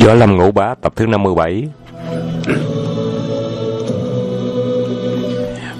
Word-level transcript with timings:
Võ 0.00 0.14
Lâm 0.14 0.36
Ngũ 0.36 0.52
Bá, 0.52 0.74
tập 0.82 0.92
thứ 0.96 1.06
57 1.06 1.68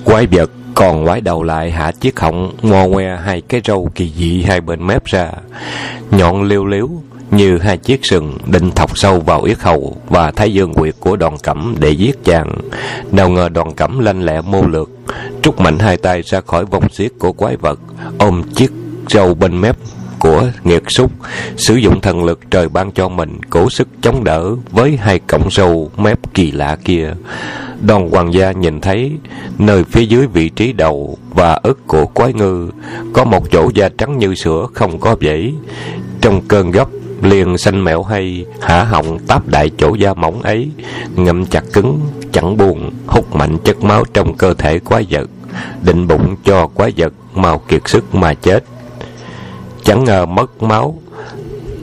Quái 0.05 0.27
vật 0.27 0.51
còn 0.75 1.05
quái 1.05 1.21
đầu 1.21 1.43
lại 1.43 1.71
hạ 1.71 1.93
chiếc 2.01 2.21
họng, 2.21 2.53
ngo 2.62 2.87
ngoe 2.87 3.16
hai 3.25 3.41
cái 3.41 3.61
râu 3.64 3.91
kỳ 3.95 4.12
dị 4.16 4.43
hai 4.43 4.61
bên 4.61 4.87
mép 4.87 5.05
ra. 5.05 5.30
Nhọn 6.11 6.43
liêu 6.43 6.66
liếu 6.66 6.89
như 7.30 7.59
hai 7.59 7.79
chiếc 7.79 8.05
sừng 8.07 8.39
định 8.46 8.71
thọc 8.71 8.98
sâu 8.98 9.21
vào 9.21 9.43
yết 9.43 9.59
hầu 9.59 9.96
và 10.09 10.31
thái 10.31 10.55
dương 10.55 10.75
quyệt 10.75 10.95
của 11.01 11.17
đoàn 11.17 11.37
cẩm 11.43 11.75
để 11.81 11.91
giết 11.91 12.25
chàng. 12.25 12.57
Nào 13.12 13.29
ngờ 13.29 13.49
đoàn 13.49 13.75
cẩm 13.75 13.99
lanh 13.99 14.25
lẹ 14.25 14.41
mô 14.41 14.62
lược, 14.62 14.91
trút 15.43 15.61
mạnh 15.61 15.79
hai 15.79 15.96
tay 15.96 16.23
ra 16.23 16.41
khỏi 16.41 16.65
vòng 16.65 16.89
xiết 16.89 17.12
của 17.19 17.33
quái 17.33 17.57
vật, 17.57 17.81
ôm 18.19 18.43
chiếc 18.55 18.71
râu 19.09 19.35
bên 19.35 19.61
mép 19.61 19.77
của 20.25 20.50
nghiệt 20.64 20.82
súc 20.88 21.12
sử 21.56 21.75
dụng 21.75 22.00
thần 22.00 22.24
lực 22.24 22.41
trời 22.50 22.68
ban 22.68 22.93
cho 22.93 23.09
mình, 23.09 23.38
cố 23.50 23.70
sức 23.70 23.88
chống 24.02 24.24
đỡ 24.24 24.55
với 24.70 24.96
hai 24.96 25.19
cọng 25.19 25.51
râu 25.51 25.91
mép 25.96 26.19
kỳ 26.34 26.51
lạ 26.51 26.77
kia. 26.84 27.12
Đoàn 27.80 28.10
hoàng 28.10 28.34
gia 28.34 28.52
nhìn 28.52 28.80
thấy, 28.80 29.12
nơi 29.59 29.84
phía 29.84 30.02
dưới 30.02 30.27
vị 30.27 30.48
trí 30.48 30.73
đầu 30.73 31.18
và 31.30 31.60
ức 31.62 31.87
của 31.87 32.06
quái 32.06 32.32
ngư, 32.32 32.70
có 33.12 33.24
một 33.24 33.51
chỗ 33.51 33.70
da 33.74 33.88
trắng 33.98 34.18
như 34.18 34.34
sữa 34.34 34.66
không 34.74 35.01
có 35.01 35.16
vảy 35.20 35.55
trong 36.20 36.43
cơn 36.48 36.70
gấp, 36.70 36.88
liền 37.23 37.59
xanh 37.59 37.84
mẹo 37.84 38.02
hay, 38.02 38.46
hả 38.60 38.84
họng 38.84 39.18
táp 39.18 39.48
đại 39.48 39.70
chỗ 39.79 39.95
da 39.95 40.15
mỏng 40.15 40.43
ấy, 40.43 40.70
ngậm 41.16 41.46
chặt 41.46 41.65
cứng, 41.73 42.01
chẳng 42.32 42.56
buồn, 42.56 42.91
hút 43.06 43.37
mạnh 43.37 43.56
chất 43.65 43.84
máu 43.84 44.04
trong 44.15 44.34
cơ 44.37 44.54
thể 44.54 44.79
quái 44.79 45.06
vật, 45.10 45.30
định 45.82 46.09
bụng 46.09 46.37
cho 46.45 46.66
quái 46.66 46.93
vật 46.96 47.12
mau 47.34 47.59
kiệt 47.59 47.82
sức 47.88 48.15
mà 48.15 48.34
chết 48.34 48.65
chẳng 49.84 50.05
ngờ 50.05 50.27
mất 50.27 50.62
máu. 50.62 50.98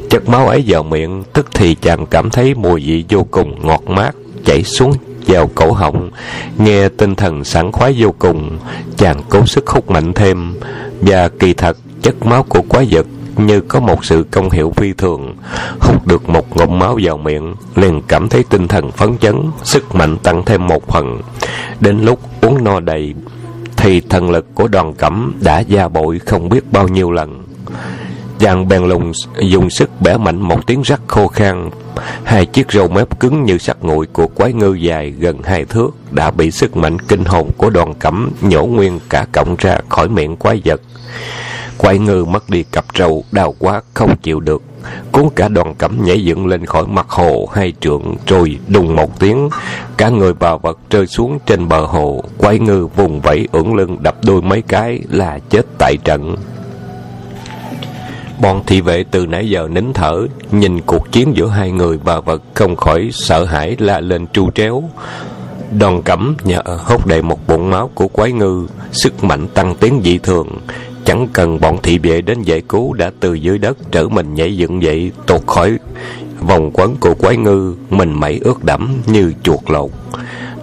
Chất 0.10 0.30
máu 0.30 0.48
ấy 0.48 0.64
vào 0.68 0.84
miệng, 0.84 1.24
tức 1.34 1.48
thì 1.54 1.76
chàng 1.76 2.06
cảm 2.06 2.30
thấy 2.30 2.54
mùi 2.54 2.82
vị 2.82 3.06
vô 3.10 3.28
cùng 3.32 3.68
ngọt 3.68 3.84
mát 3.88 4.16
chảy 4.46 4.64
xuống 4.64 4.94
vào 5.28 5.50
cổ 5.56 5.72
họng. 5.72 6.12
Nghe 6.58 6.90
tinh 6.90 7.16
thần 7.16 7.44
sảng 7.44 7.72
khoái 7.72 7.96
vô 7.98 8.14
cùng, 8.20 8.58
chàng 8.98 9.22
cố 9.30 9.46
sức 9.46 9.68
hút 9.68 9.92
mạnh 9.92 10.14
thêm. 10.14 10.54
Và 11.02 11.30
kỳ 11.30 11.54
thật, 11.54 11.78
chất 12.02 12.26
máu 12.26 12.44
của 12.44 12.62
quái 12.62 12.88
vật 12.92 13.06
như 13.38 13.62
có 13.62 13.80
một 13.80 14.06
sự 14.06 14.26
công 14.32 14.50
hiệu 14.50 14.74
phi 14.76 14.94
thường. 14.94 15.36
Hút 15.80 16.08
được 16.08 16.30
một 16.30 16.58
ngụm 16.58 16.80
máu 16.80 17.00
vào 17.04 17.18
miệng, 17.18 17.56
liền 17.76 18.02
cảm 18.08 18.30
thấy 18.30 18.44
tinh 18.50 18.68
thần 18.68 18.92
phấn 18.92 19.18
chấn, 19.18 19.36
sức 19.64 19.96
mạnh 19.96 20.18
tăng 20.18 20.46
thêm 20.46 20.68
một 20.68 20.88
phần. 20.88 21.22
Đến 21.80 22.02
lúc 22.02 22.20
uống 22.42 22.64
no 22.64 22.80
đầy, 22.80 23.14
thì 23.78 24.02
thần 24.02 24.32
lực 24.32 24.56
của 24.56 24.68
đoàn 24.68 24.94
cẩm 24.94 25.34
đã 25.42 25.60
gia 25.60 25.88
bội 25.88 26.20
không 26.20 26.50
biết 26.50 26.72
bao 26.72 26.88
nhiêu 26.88 27.12
lần 27.12 27.44
chàng 28.40 28.68
bèn 28.68 28.84
lùng, 28.84 29.12
dùng 29.40 29.70
sức 29.70 29.90
bẻ 30.02 30.18
mạnh 30.18 30.42
một 30.42 30.68
tiếng 30.68 30.82
rắc 30.82 31.02
khô 31.08 31.28
khan. 31.28 31.70
Hai 32.24 32.46
chiếc 32.46 32.72
râu 32.72 32.88
mép 32.88 33.20
cứng 33.20 33.44
như 33.44 33.58
sắt 33.58 33.78
nguội 33.82 34.08
của 34.14 34.28
quái 34.28 34.54
ngư 34.54 34.74
dài 34.74 35.10
gần 35.10 35.38
hai 35.44 35.66
thước 35.66 35.90
đã 36.12 36.32
bị 36.32 36.52
sức 36.52 36.78
mạnh 36.78 37.00
kinh 37.00 37.26
hồn 37.26 37.50
của 37.58 37.70
đoàn 37.70 37.94
cẩm 37.94 38.32
nhổ 38.42 38.66
nguyên 38.66 39.00
cả 39.10 39.26
cọng 39.32 39.56
ra 39.60 39.78
khỏi 39.90 40.10
miệng 40.10 40.36
quái 40.36 40.62
vật. 40.66 40.82
Quái 41.78 42.00
ngư 42.00 42.26
mất 42.26 42.50
đi 42.50 42.64
cặp 42.64 42.86
râu 42.98 43.24
đau 43.32 43.56
quá 43.60 43.82
không 43.94 44.16
chịu 44.18 44.40
được. 44.40 44.64
Cuốn 45.12 45.30
cả 45.36 45.48
đoàn 45.48 45.76
cẩm 45.76 46.04
nhảy 46.04 46.24
dựng 46.24 46.48
lên 46.48 46.66
khỏi 46.66 46.88
mặt 46.88 47.10
hồ, 47.10 47.50
hai 47.54 47.74
trượng 47.82 48.16
rồi 48.28 48.60
đùng 48.68 48.96
một 48.96 49.20
tiếng. 49.20 49.50
Cả 49.98 50.10
người 50.10 50.34
bà 50.34 50.56
vật 50.56 50.80
rơi 50.90 51.08
xuống 51.08 51.40
trên 51.46 51.68
bờ 51.68 51.86
hồ. 51.86 52.24
Quái 52.38 52.60
ngư 52.60 52.88
vùng 52.88 53.22
vẫy 53.22 53.48
ưỡn 53.52 53.74
lưng 53.76 53.98
đập 54.02 54.16
đôi 54.26 54.42
mấy 54.42 54.62
cái 54.62 55.00
là 55.10 55.40
chết 55.50 55.66
tại 55.78 55.98
trận. 56.04 56.36
Bọn 58.42 58.64
thị 58.68 58.82
vệ 58.82 59.04
từ 59.12 59.26
nãy 59.26 59.50
giờ 59.50 59.68
nín 59.72 59.94
thở, 59.94 60.28
nhìn 60.52 60.82
cuộc 60.82 61.12
chiến 61.12 61.32
giữa 61.36 61.48
hai 61.48 61.72
người 61.72 61.98
và 62.04 62.20
vật 62.20 62.42
không 62.54 62.76
khỏi 62.76 63.10
sợ 63.14 63.46
hãi 63.46 63.76
la 63.80 64.00
lên 64.00 64.28
tru 64.28 64.52
tréo. 64.52 64.84
Đòn 65.80 66.02
cẩm 66.02 66.36
nhờ 66.44 66.62
hốt 66.66 67.06
đầy 67.06 67.22
một 67.22 67.48
bụng 67.48 67.70
máu 67.70 67.90
của 67.96 68.08
quái 68.08 68.32
ngư, 68.32 68.68
sức 68.92 69.24
mạnh 69.24 69.48
tăng 69.48 69.76
tiến 69.76 70.02
dị 70.04 70.18
thường. 70.18 70.48
Chẳng 71.06 71.28
cần 71.34 71.60
bọn 71.60 71.78
thị 71.84 71.98
vệ 71.98 72.22
đến 72.22 72.42
giải 72.42 72.62
cứu 72.62 72.94
đã 72.94 73.12
từ 73.20 73.34
dưới 73.34 73.58
đất 73.58 73.78
trở 73.92 74.10
mình 74.10 74.34
nhảy 74.34 74.58
dựng 74.58 74.84
dậy, 74.84 75.12
tột 75.28 75.48
khỏi 75.48 75.78
vòng 76.40 76.72
quấn 76.74 76.96
của 77.00 77.14
quái 77.14 77.38
ngư, 77.38 77.76
mình 77.90 78.14
mẩy 78.14 78.40
ướt 78.44 78.64
đẫm 78.64 79.02
như 79.06 79.34
chuột 79.44 79.60
lột. 79.68 79.92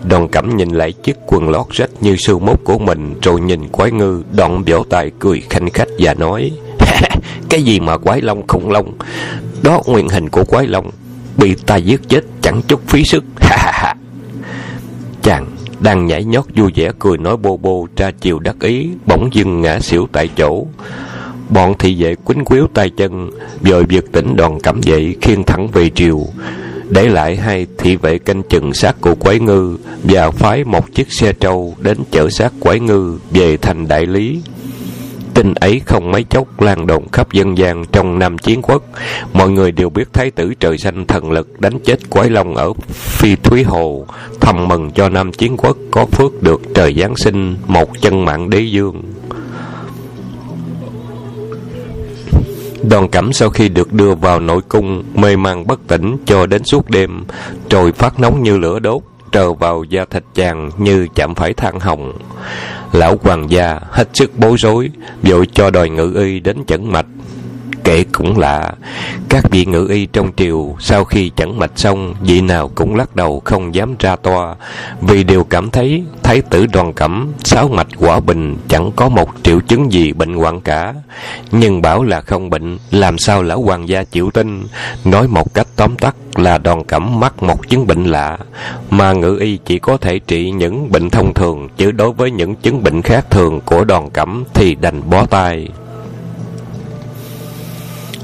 Đoàn 0.05 0.28
cẩm 0.28 0.56
nhìn 0.56 0.71
lại 0.71 0.93
chiếc 0.93 1.17
quần 1.27 1.49
lót 1.49 1.67
rách 1.71 1.91
như 2.00 2.17
sương 2.17 2.47
mốt 2.47 2.61
của 2.65 2.78
mình 2.78 3.15
rồi 3.22 3.41
nhìn 3.41 3.69
quái 3.69 3.91
ngư, 3.91 4.22
đoạn 4.37 4.62
vỗ 4.67 4.84
tay 4.91 5.11
cười 5.19 5.43
khanh 5.50 5.71
khách 5.71 5.88
và 5.99 6.15
nói 6.15 6.53
cái 7.48 7.62
gì 7.62 7.81
mà 7.81 7.97
quái 7.97 8.20
long 8.20 8.47
khủng 8.47 8.70
long? 8.70 8.92
Đó, 9.62 9.82
nguyên 9.86 10.09
hình 10.09 10.28
của 10.28 10.44
quái 10.44 10.66
long. 10.66 10.91
Bị 11.36 11.54
ta 11.54 11.76
giết 11.76 12.00
chết 12.09 12.25
chẳng 12.42 12.62
chút 12.69 12.81
phí 12.86 13.04
sức. 13.04 13.25
Ha 13.41 13.56
ha 13.56 13.72
ha. 13.75 13.94
Chàng 15.22 15.47
đang 15.81 16.06
nhảy 16.06 16.25
nhót 16.25 16.44
vui 16.56 16.72
vẻ 16.75 16.91
cười 16.98 17.19
nói 17.19 17.37
bô 17.37 17.56
bô 17.56 17.87
ra 17.97 18.10
chiều 18.20 18.38
đắc 18.38 18.56
ý, 18.60 18.88
bỗng 19.06 19.28
dưng 19.32 19.60
ngã 19.60 19.81
xỉu 19.81 20.08
tại 20.12 20.28
chỗ. 20.37 20.66
Bọn 21.48 21.75
thị 21.78 22.03
vệ 22.03 22.14
quýnh 22.14 22.44
quýu 22.44 22.66
tay 22.75 22.91
chân 22.91 23.31
vội 23.60 23.84
việc 23.84 24.12
tỉnh 24.12 24.37
đoàn 24.37 24.60
cẩm 24.60 24.81
dậy 24.82 25.16
khiêng 25.20 25.44
thẳng 25.44 25.69
về 25.69 25.91
triều. 25.91 26.26
Để 26.88 27.08
lại 27.08 27.37
hai 27.37 27.66
thị 27.78 27.97
vệ 27.97 28.19
canh 28.19 28.42
chừng 28.42 28.75
xác 28.75 29.00
của 29.00 29.14
quái 29.14 29.41
ngư 29.41 29.76
và 30.03 30.31
phái 30.31 30.64
một 30.64 30.94
chiếc 30.94 31.12
xe 31.12 31.32
trâu 31.32 31.75
đến 31.81 31.98
chở 32.10 32.31
xác 32.31 32.53
quái 32.60 32.81
ngư 32.81 33.19
về 33.31 33.56
thành 33.56 33.88
đại 33.88 34.06
lý. 34.06 34.41
Tin 35.38 35.54
ấy 35.54 35.81
không 35.87 36.10
mấy 36.10 36.25
chốc 36.25 36.60
lan 36.60 36.87
đồn 36.87 37.09
khắp 37.12 37.32
dân 37.32 37.59
gian 37.59 37.84
trong 37.93 38.19
Nam 38.19 38.38
Chiến 38.38 38.62
Quốc. 38.62 38.82
Mọi 39.32 39.50
người 39.50 39.72
đều 39.72 39.91
biết 39.91 40.12
Thái 40.12 40.31
tử 40.31 40.54
trời 40.60 40.78
xanh 40.78 41.06
thần 41.06 41.31
lực 41.31 41.60
đánh 41.60 41.78
chết 41.84 42.10
quái 42.10 42.31
long 42.31 42.54
ở 42.54 42.72
Phi 42.91 43.37
Thúy 43.37 43.62
Hồ, 43.62 44.06
thầm 44.41 44.69
mừng 44.69 44.91
cho 44.91 45.09
Nam 45.09 45.32
Chiến 45.32 45.56
Quốc 45.56 45.76
có 45.91 46.06
phước 46.06 46.43
được 46.43 46.60
trời 46.75 46.94
Giáng 46.94 47.16
sinh 47.16 47.56
một 47.66 48.00
chân 48.00 48.25
mạng 48.25 48.50
đế 48.50 48.60
dương. 48.60 49.03
Đoàn 52.82 53.09
cẩm 53.09 53.32
sau 53.32 53.50
khi 53.50 53.69
được 53.69 53.93
đưa 53.93 54.15
vào 54.15 54.41
nội 54.41 54.60
cung, 54.69 55.05
mê 55.15 55.37
man 55.37 55.66
bất 55.66 55.81
tỉnh 55.87 56.16
cho 56.26 56.47
đến 56.47 56.65
suốt 56.65 56.91
đêm, 56.91 57.25
trời 57.69 57.93
phát 57.93 58.20
nóng 58.20 58.43
như 58.43 58.59
lửa 58.59 58.78
đốt, 58.78 59.03
trờ 59.33 59.53
vào 59.53 59.84
da 59.84 60.05
thịt 60.11 60.25
chàng 60.34 60.71
như 60.78 61.06
chạm 61.15 61.34
phải 61.34 61.55
than 61.55 61.81
hồng. 61.81 62.12
Lão 62.93 63.16
hoàng 63.22 63.50
gia 63.50 63.81
hết 63.91 64.09
sức 64.15 64.39
bối 64.39 64.56
rối, 64.59 64.91
vội 65.22 65.47
cho 65.53 65.71
đòi 65.71 65.89
ngự 65.89 66.12
y 66.15 66.41
đến 66.41 66.65
chẩn 66.66 66.93
mạch. 66.93 67.06
Kể 67.84 68.05
cũng 68.12 68.39
lạ, 68.39 68.72
các 69.28 69.50
vị 69.50 69.65
ngự 69.65 69.87
y 69.91 70.06
trong 70.06 70.33
triều 70.37 70.77
sau 70.81 71.05
khi 71.05 71.31
chẩn 71.37 71.59
mạch 71.59 71.71
xong, 71.77 72.15
vị 72.21 72.41
nào 72.41 72.71
cũng 72.75 72.94
lắc 72.94 73.16
đầu 73.16 73.43
không 73.44 73.75
dám 73.75 73.94
ra 73.99 74.16
toa, 74.16 74.55
vì 75.00 75.25
đều 75.25 75.44
cảm 75.44 75.71
thấy 75.71 76.05
thái 76.22 76.43
tử 76.43 76.67
đoàn 76.67 76.93
cẩm, 76.93 77.33
sáu 77.44 77.69
mạch 77.69 77.87
quả 77.99 78.21
bình 78.21 78.56
chẳng 78.69 78.91
có 78.97 79.09
một 79.09 79.31
triệu 79.43 79.61
chứng 79.61 79.93
gì 79.93 80.12
bệnh 80.12 80.34
hoạn 80.34 80.61
cả. 80.61 80.94
Nhưng 81.53 81.83
bảo 81.83 82.03
là 82.03 82.21
không 82.21 82.50
bệnh, 82.50 82.78
làm 82.91 83.19
sao 83.19 83.43
lão 83.43 83.62
hoàng 83.62 83.88
gia 83.88 84.05
chịu 84.05 84.31
tin, 84.31 84.67
nói 85.05 85.28
một 85.28 85.55
cách 85.55 85.67
tóm 85.77 85.97
tắt 85.97 86.15
là 86.34 86.59
đoàn 86.59 86.84
cẩm 86.84 87.21
mắc 87.21 87.43
một 87.43 87.69
chứng 87.69 87.87
bệnh 87.87 88.05
lạ, 88.05 88.38
mà 88.91 89.12
ngự 89.12 89.38
y 89.41 89.59
chỉ 89.65 89.78
có 89.78 89.97
thể 89.97 90.19
trị 90.19 90.50
những 90.50 90.93
bệnh 90.93 91.11
thông 91.11 91.34
thường, 91.34 91.69
chứ 91.77 91.91
đối 91.91 92.12
với 92.12 92.31
những 92.31 92.55
chứng 92.55 92.83
bệnh 92.83 93.03
khác 93.03 93.27
thường 93.31 93.61
của 93.61 93.84
đoàn 93.84 94.11
cẩm 94.11 94.44
thì 94.55 94.75
đành 94.75 95.11
bó 95.11 95.27
tay. 95.27 95.69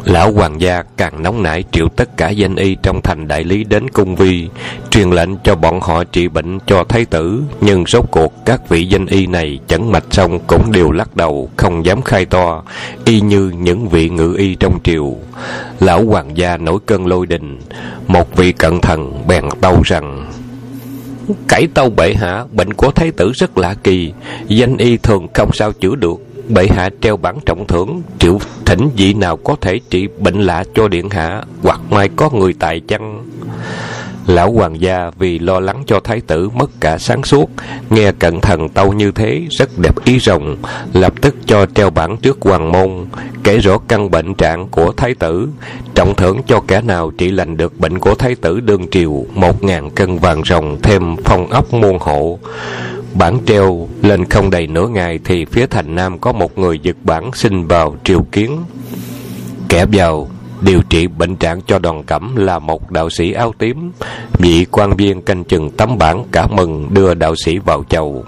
Lão 0.05 0.33
hoàng 0.33 0.61
gia 0.61 0.83
càng 0.97 1.23
nóng 1.23 1.43
nảy 1.43 1.65
triệu 1.73 1.89
tất 1.89 2.17
cả 2.17 2.31
danh 2.31 2.57
y 2.57 2.77
trong 2.83 3.03
thành 3.03 3.29
đại 3.29 3.45
lý 3.45 3.65
đến 3.65 3.91
cung 3.91 4.17
vi, 4.17 4.49
truyền 4.91 5.11
lệnh 5.11 5.37
cho 5.37 5.55
bọn 5.55 5.81
họ 5.81 6.05
trị 6.05 6.29
bệnh 6.29 6.59
cho 6.67 6.85
thái 6.85 7.05
tử, 7.05 7.43
nhưng 7.61 7.85
rốt 7.87 8.05
cuộc 8.11 8.33
các 8.47 8.69
vị 8.69 8.87
danh 8.87 9.07
y 9.07 9.27
này 9.27 9.59
chẩn 9.69 9.93
mạch 9.93 10.05
xong 10.11 10.39
cũng 10.47 10.73
đều 10.73 10.91
lắc 10.91 11.17
đầu, 11.17 11.51
không 11.57 11.87
dám 11.87 12.03
khai 12.03 12.25
to, 12.25 12.63
y 13.05 13.21
như 13.21 13.53
những 13.59 13.89
vị 13.89 14.09
ngự 14.09 14.35
y 14.39 14.55
trong 14.55 14.79
triều. 14.85 15.17
Lão 15.81 16.05
hoàng 16.05 16.37
gia 16.37 16.57
nổi 16.57 16.79
cơn 16.87 17.07
lôi 17.07 17.27
đình, 17.27 17.59
một 18.07 18.37
vị 18.37 18.53
cận 18.53 18.81
thần 18.81 19.27
bèn 19.29 19.45
tâu 19.61 19.83
rằng 19.85 20.31
Cải 21.49 21.67
tâu 21.75 21.91
bệ 21.91 22.15
hạ, 22.15 22.45
bệnh 22.53 22.73
của 22.73 22.91
thái 22.91 23.11
tử 23.11 23.33
rất 23.35 23.59
lạ 23.59 23.75
kỳ, 23.83 24.13
danh 24.49 24.77
y 24.77 24.97
thường 24.97 25.27
không 25.35 25.53
sao 25.53 25.73
chữa 25.73 25.95
được, 25.95 26.21
bệ 26.49 26.67
hạ 26.77 26.91
treo 27.01 27.17
bản 27.17 27.39
trọng 27.47 27.67
thưởng, 27.67 28.03
triệu 28.19 28.39
thỉnh 28.67 28.89
vị 28.97 29.15
nào 29.15 29.37
có 29.37 29.57
thể 29.61 29.81
trị 29.91 30.09
bệnh 30.19 30.41
lạ 30.41 30.65
cho 30.75 30.89
điện 30.89 31.11
hạ, 31.11 31.43
hoặc 31.63 31.81
mai 31.91 32.09
có 32.17 32.31
người 32.31 32.55
tài 32.59 32.81
chăng? 32.81 33.27
Lão 34.27 34.53
hoàng 34.53 34.81
gia 34.81 35.11
vì 35.19 35.39
lo 35.39 35.61
lắng 35.61 35.83
cho 35.87 36.01
thái 36.01 36.21
tử 36.21 36.49
mất 36.49 36.71
cả 36.81 36.99
sáng 36.99 37.25
suốt, 37.25 37.51
nghe 37.91 38.13
cận 38.13 38.41
thần 38.41 38.69
tâu 38.69 38.93
như 38.93 39.11
thế, 39.11 39.43
rất 39.51 39.79
đẹp 39.79 40.05
ý 40.05 40.19
rồng, 40.19 40.57
lập 40.93 41.13
tức 41.21 41.35
cho 41.47 41.67
treo 41.67 41.91
bản 41.91 42.17
trước 42.17 42.39
hoàng 42.41 42.73
môn, 42.73 42.91
kể 43.45 43.59
rõ 43.59 43.79
căn 43.89 44.11
bệnh 44.11 44.35
trạng 44.35 44.69
của 44.69 44.93
thái 44.93 45.15
tử. 45.15 45.49
Trọng 45.95 46.15
thưởng 46.15 46.41
cho 46.47 46.61
kẻ 46.61 46.81
nào 46.81 47.11
trị 47.19 47.31
lành 47.31 47.57
được 47.57 47.81
bệnh 47.81 47.99
của 47.99 48.15
thái 48.15 48.35
tử 48.35 48.61
đương 48.61 48.87
triều, 48.91 49.25
một 49.35 49.65
ngàn 49.65 49.91
cân 49.91 50.19
vàng 50.19 50.43
rồng, 50.45 50.79
thêm 50.83 51.17
phong 51.25 51.51
ốc 51.51 51.75
muôn 51.75 51.99
hộ 51.99 52.39
Bản 53.15 53.39
treo, 53.47 53.89
lên 54.03 54.25
không 54.25 54.51
đầy 54.51 54.67
nửa 54.67 54.89
ngày 54.89 55.19
thì 55.25 55.45
phía 55.45 55.67
thành 55.67 55.95
Nam 55.95 56.19
có 56.19 56.33
một 56.33 56.59
người 56.59 56.79
giật 56.79 56.97
bản 57.05 57.31
xin 57.35 57.67
vào 57.67 57.97
triều 58.05 58.23
kiến. 58.33 58.59
Kẻ 59.69 59.87
vào, 59.93 60.29
điều 60.61 60.83
trị 60.83 61.07
bệnh 61.07 61.37
trạng 61.37 61.61
cho 61.67 61.79
đoàn 61.79 62.03
cẩm 62.03 62.37
là 62.37 62.59
một 62.59 62.91
đạo 62.91 63.11
sĩ 63.11 63.33
áo 63.33 63.53
tím. 63.59 63.93
Vị 64.39 64.67
quan 64.71 64.97
viên 64.97 65.23
canh 65.23 65.45
chừng 65.45 65.71
tấm 65.71 65.99
bản 65.99 66.25
cả 66.33 66.47
mừng 66.47 66.95
đưa 66.95 67.15
đạo 67.15 67.35
sĩ 67.45 67.59
vào 67.59 67.85
chầu. 67.89 68.25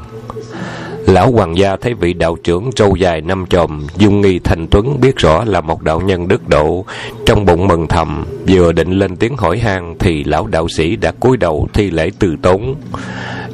Lão 1.06 1.32
hoàng 1.32 1.56
gia 1.56 1.76
thấy 1.76 1.94
vị 1.94 2.12
đạo 2.12 2.36
trưởng 2.44 2.70
trâu 2.72 2.96
dài 2.96 3.20
năm 3.20 3.46
chòm 3.46 3.86
dung 3.96 4.20
nghi 4.20 4.38
thành 4.38 4.66
tuấn, 4.70 5.00
biết 5.00 5.16
rõ 5.16 5.44
là 5.44 5.60
một 5.60 5.82
đạo 5.82 6.00
nhân 6.00 6.28
đức 6.28 6.48
độ. 6.48 6.84
Trong 7.26 7.44
bụng 7.44 7.68
mừng 7.68 7.86
thầm, 7.86 8.24
vừa 8.48 8.72
định 8.72 8.90
lên 8.90 9.16
tiếng 9.16 9.36
hỏi 9.36 9.58
han 9.58 9.94
thì 9.98 10.24
lão 10.24 10.46
đạo 10.46 10.68
sĩ 10.68 10.96
đã 10.96 11.12
cúi 11.20 11.36
đầu 11.36 11.68
thi 11.72 11.90
lễ 11.90 12.10
từ 12.18 12.36
tốn. 12.42 12.74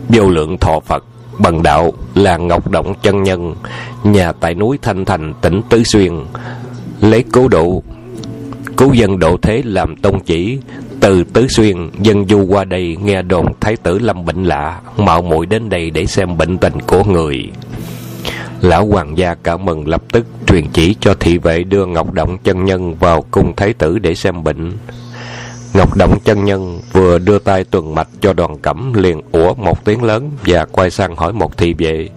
Vô 0.08 0.29
lượng 0.29 0.58
thọ 0.58 0.81
phật 0.81 1.05
bần 1.43 1.62
đạo 1.62 1.93
là 2.15 2.37
ngọc 2.37 2.71
động 2.71 2.94
chân 3.03 3.23
nhân, 3.23 3.55
nhà 4.05 4.33
tại 4.33 4.55
núi 4.55 4.79
thanh 4.83 5.05
thành, 5.05 5.35
tỉnh 5.41 5.61
tứ 5.71 5.83
xuyên. 5.85 6.12
Lấy 7.00 7.25
cố 7.33 7.49
độ 7.49 7.83
cứu 8.77 8.93
dân 8.93 9.19
độ 9.19 9.37
thế 9.43 9.62
làm 9.65 9.97
tông 9.97 10.21
chỉ, 10.21 10.59
từ 11.00 11.25
tứ 11.25 11.47
xuyên, 11.49 11.91
dân 11.99 12.29
du 12.29 12.47
qua 12.47 12.65
đây 12.65 12.97
nghe 13.05 13.23
đồn 13.23 13.47
thái 13.61 13.77
tử 13.77 13.99
lâm 13.99 14.25
bệnh 14.25 14.44
lạ, 14.44 14.81
mạo 14.97 15.23
muội 15.23 15.47
đến 15.47 15.69
đây 15.69 15.91
để 15.91 16.06
xem 16.06 16.37
bệnh 16.39 16.59
tình 16.59 16.81
của 16.87 17.05
người. 17.05 17.50
Lão 18.61 18.87
hoàng 18.87 19.19
gia 19.19 19.35
cảm 19.35 19.65
mừng 19.65 19.89
lập 19.89 20.03
tức 20.12 20.27
truyền 20.47 20.67
chỉ 20.73 20.97
cho 21.00 21.15
thị 21.15 21.39
vệ 21.39 21.65
đưa 21.65 21.87
ngọc 21.87 22.12
động 22.12 22.39
chân 22.44 22.65
nhân 22.65 22.94
vào 22.94 23.25
cung 23.31 23.56
thái 23.56 23.73
tử 23.73 23.99
để 23.99 24.15
xem 24.15 24.44
bệnh 24.44 24.73
ngọc 25.74 25.96
động 25.96 26.19
chân 26.24 26.44
nhân 26.44 26.80
vừa 26.92 27.19
đưa 27.19 27.38
tay 27.38 27.64
tuần 27.64 27.94
mạch 27.94 28.08
cho 28.20 28.32
đoàn 28.32 28.58
cẩm 28.58 28.92
liền 28.92 29.20
ủa 29.32 29.54
một 29.54 29.84
tiếng 29.84 30.02
lớn 30.02 30.30
và 30.46 30.64
quay 30.64 30.90
sang 30.90 31.16
hỏi 31.16 31.32
một 31.32 31.56
thị 31.56 31.74
vệ. 31.78 32.08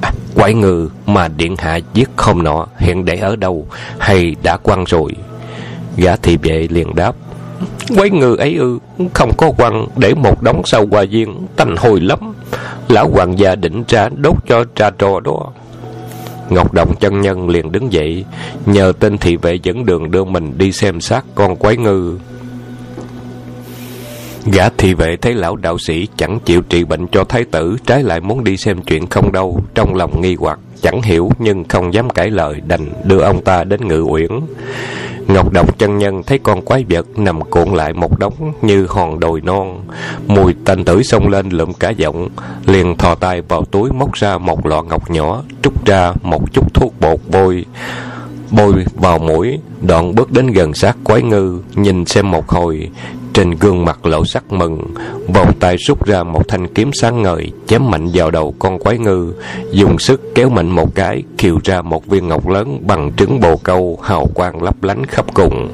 À, 0.00 0.12
quái 0.34 0.54
ngư 0.54 0.90
mà 1.06 1.28
điện 1.28 1.54
hạ 1.58 1.78
giết 1.94 2.10
không 2.16 2.42
nọ 2.42 2.66
hiện 2.78 3.04
để 3.04 3.16
ở 3.16 3.36
đâu? 3.36 3.66
Hay 3.98 4.36
đã 4.42 4.56
quăng 4.56 4.84
rồi? 4.84 5.12
Gã 5.96 6.16
thị 6.16 6.36
vệ 6.42 6.66
liền 6.70 6.94
đáp 6.94 7.14
quái 7.96 8.10
ngư 8.10 8.36
ấy 8.36 8.54
ư 8.54 8.78
không 9.12 9.32
có 9.36 9.50
quăng 9.50 9.86
để 9.96 10.14
một 10.14 10.42
đống 10.42 10.62
sau 10.64 10.86
hoa 10.90 11.04
viên 11.10 11.46
tanh 11.56 11.76
hồi 11.76 12.00
lắm. 12.00 12.18
Lão 12.88 13.08
hoàng 13.08 13.38
gia 13.38 13.54
định 13.54 13.84
ra 13.88 14.08
đốt 14.16 14.34
cho 14.46 14.64
trà 14.74 14.90
trò 14.90 15.20
đó. 15.20 15.52
Ngọc 16.48 16.72
động 16.72 16.94
chân 17.00 17.20
nhân 17.20 17.48
liền 17.48 17.72
đứng 17.72 17.92
dậy 17.92 18.24
nhờ 18.66 18.92
tên 19.00 19.18
thị 19.18 19.36
vệ 19.36 19.54
dẫn 19.62 19.86
đường 19.86 20.10
đưa 20.10 20.24
mình 20.24 20.58
đi 20.58 20.72
xem 20.72 21.00
xác 21.00 21.24
con 21.34 21.56
quái 21.56 21.76
ngư 21.76 22.18
gã 24.52 24.68
thị 24.68 24.94
vệ 24.94 25.16
thấy 25.16 25.34
lão 25.34 25.56
đạo 25.56 25.78
sĩ 25.78 26.08
chẳng 26.16 26.38
chịu 26.44 26.62
trị 26.62 26.84
bệnh 26.84 27.06
cho 27.06 27.24
thái 27.24 27.44
tử, 27.44 27.76
trái 27.86 28.02
lại 28.02 28.20
muốn 28.20 28.44
đi 28.44 28.56
xem 28.56 28.82
chuyện 28.82 29.06
không 29.06 29.32
đâu, 29.32 29.60
trong 29.74 29.94
lòng 29.94 30.20
nghi 30.20 30.36
hoặc, 30.40 30.58
chẳng 30.82 31.02
hiểu 31.02 31.30
nhưng 31.38 31.64
không 31.64 31.94
dám 31.94 32.10
cãi 32.10 32.30
lời, 32.30 32.60
đành 32.66 32.88
đưa 33.04 33.20
ông 33.20 33.44
ta 33.44 33.64
đến 33.64 33.88
ngự 33.88 34.00
uyển. 34.00 34.30
Ngọc 35.26 35.52
độc 35.52 35.78
chân 35.78 35.98
nhân 35.98 36.22
thấy 36.22 36.38
con 36.38 36.62
quái 36.62 36.84
vật 36.88 37.06
nằm 37.18 37.40
cuộn 37.40 37.68
lại 37.68 37.92
một 37.92 38.18
đống 38.18 38.52
như 38.62 38.86
hòn 38.88 39.20
đồi 39.20 39.40
non, 39.40 39.84
mùi 40.26 40.54
tanh 40.64 40.84
tử 40.84 41.02
xông 41.02 41.28
lên 41.28 41.48
lượm 41.48 41.72
cả 41.74 41.90
giọng, 41.90 42.28
liền 42.66 42.96
thò 42.96 43.14
tay 43.14 43.40
vào 43.40 43.64
túi 43.64 43.90
móc 43.92 44.12
ra 44.12 44.38
một 44.38 44.66
lọ 44.66 44.82
ngọc 44.82 45.10
nhỏ, 45.10 45.42
trút 45.62 45.86
ra 45.86 46.12
một 46.22 46.52
chút 46.52 46.74
thuốc 46.74 46.94
bột 47.00 47.20
bôi 47.30 47.64
bôi 48.50 48.72
vào 48.94 49.18
mũi, 49.18 49.58
đoạn 49.82 50.14
bước 50.14 50.32
đến 50.32 50.46
gần 50.46 50.74
sát 50.74 50.96
quái 51.04 51.22
ngư, 51.22 51.60
nhìn 51.74 52.04
xem 52.04 52.30
một 52.30 52.48
hồi 52.48 52.90
trên 53.34 53.50
gương 53.50 53.84
mặt 53.84 54.06
lộ 54.06 54.24
sắc 54.24 54.52
mừng, 54.52 54.94
vòng 55.34 55.52
tay 55.60 55.76
rút 55.76 56.04
ra 56.06 56.22
một 56.22 56.48
thanh 56.48 56.68
kiếm 56.74 56.90
sáng 56.92 57.22
ngời, 57.22 57.50
chém 57.66 57.90
mạnh 57.90 58.08
vào 58.14 58.30
đầu 58.30 58.54
con 58.58 58.78
quái 58.78 58.98
ngư, 58.98 59.32
dùng 59.70 59.98
sức 59.98 60.34
kéo 60.34 60.48
mạnh 60.48 60.70
một 60.70 60.94
cái 60.94 61.22
khiêu 61.38 61.58
ra 61.64 61.82
một 61.82 62.06
viên 62.06 62.28
ngọc 62.28 62.48
lớn 62.48 62.80
bằng 62.86 63.12
trứng 63.16 63.40
bồ 63.40 63.56
câu 63.56 63.98
hào 64.02 64.26
quang 64.34 64.62
lấp 64.62 64.82
lánh 64.82 65.06
khắp 65.06 65.34
cùng. 65.34 65.68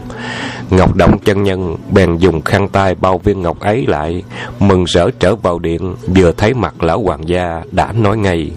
Ngọc 0.70 0.94
động 0.96 1.18
chân 1.24 1.42
nhân 1.42 1.76
bèn 1.92 2.16
dùng 2.16 2.40
khăn 2.40 2.68
tay 2.68 2.94
bao 2.94 3.18
viên 3.18 3.42
ngọc 3.42 3.60
ấy 3.60 3.86
lại, 3.86 4.22
mừng 4.60 4.84
rỡ 4.84 5.10
trở 5.18 5.34
vào 5.36 5.58
điện, 5.58 5.94
vừa 6.06 6.32
thấy 6.32 6.54
mặt 6.54 6.82
lão 6.82 7.02
hoàng 7.02 7.28
gia 7.28 7.62
đã 7.72 7.92
nói 7.92 8.18
ngay 8.18 8.50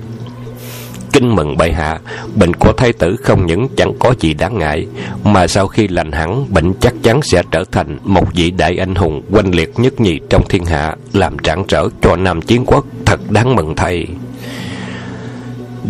Kính 1.13 1.35
mừng 1.35 1.57
bệ 1.57 1.71
hạ, 1.71 1.99
Bệnh 2.35 2.53
của 2.53 2.73
thái 2.73 2.93
tử 2.93 3.15
không 3.23 3.45
những 3.45 3.67
chẳng 3.75 3.93
có 3.99 4.13
gì 4.19 4.33
đáng 4.33 4.57
ngại, 4.57 4.87
Mà 5.23 5.47
sau 5.47 5.67
khi 5.67 5.87
lành 5.87 6.11
hẳn, 6.11 6.45
Bệnh 6.53 6.73
chắc 6.79 6.93
chắn 7.03 7.21
sẽ 7.21 7.43
trở 7.51 7.63
thành 7.71 7.97
Một 8.03 8.25
vị 8.33 8.51
đại 8.51 8.77
anh 8.77 8.95
hùng 8.95 9.21
Quanh 9.31 9.51
liệt 9.51 9.79
nhất 9.79 9.99
nhì 9.99 10.19
trong 10.29 10.43
thiên 10.49 10.65
hạ, 10.65 10.95
Làm 11.13 11.39
trạng 11.39 11.65
trở 11.67 11.89
cho 12.01 12.15
Nam 12.15 12.41
Chiến 12.41 12.65
Quốc. 12.65 12.85
Thật 13.05 13.31
đáng 13.31 13.55
mừng 13.55 13.75
thầy. 13.75 14.07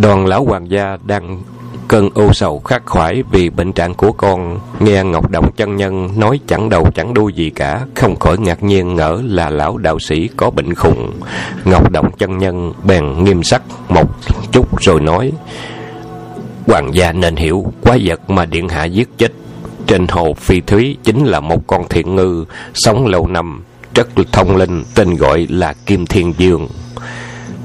Đoàn 0.02 0.26
lão 0.26 0.46
hoàng 0.46 0.72
gia 0.72 0.98
đang 1.06 1.42
cơn 1.88 2.10
ưu 2.14 2.34
sầu 2.34 2.60
khắc 2.60 2.86
khoải 2.86 3.24
vì 3.32 3.50
bệnh 3.50 3.74
trạng 3.74 3.94
của 3.94 4.12
con, 4.12 4.60
nghe 4.80 5.04
ngọc 5.04 5.30
động 5.30 5.52
chân 5.56 5.76
nhân 5.76 6.10
nói 6.20 6.40
chẳng 6.48 6.70
đầu 6.70 6.88
chẳng 6.96 7.14
đuôi 7.14 7.34
gì 7.34 7.50
cả, 7.50 7.86
không 7.96 8.20
khỏi 8.20 8.38
ngạc 8.38 8.64
nhiên 8.64 8.96
ngỡ 8.96 9.22
là 9.26 9.50
lão 9.50 9.78
đạo 9.78 10.00
sĩ 10.00 10.30
có 10.38 10.50
bệnh 10.50 10.76
khùng. 10.76 11.12
Ngọc 11.66 11.92
động 11.92 12.12
chân 12.18 12.38
nhân 12.38 12.74
bèn 12.84 13.24
nghiêm 13.24 13.44
sắc 13.44 13.62
một 13.90 14.10
chút 14.52 14.82
rồi 14.82 15.02
nói, 15.02 15.32
hoàng 16.68 16.96
gia 16.96 17.12
nên 17.12 17.36
hiểu, 17.36 17.66
quái 17.82 18.02
vật 18.06 18.30
mà 18.30 18.46
điện 18.46 18.70
hạ 18.70 18.86
giết 18.86 19.10
chết 19.18 19.32
trên 19.88 20.08
hồ 20.08 20.34
phi 20.34 20.62
thúy 20.62 20.98
chính 21.04 21.26
là 21.26 21.40
một 21.40 21.68
con 21.68 21.88
thiện 21.90 22.16
ngư, 22.16 22.46
sống 22.74 23.08
lâu 23.08 23.28
năm, 23.28 23.64
rất 23.96 24.08
thông 24.32 24.56
linh, 24.56 24.84
tên 24.96 25.16
gọi 25.16 25.48
là 25.50 25.74
kim 25.86 26.06
thiên 26.06 26.34
dương. 26.38 26.68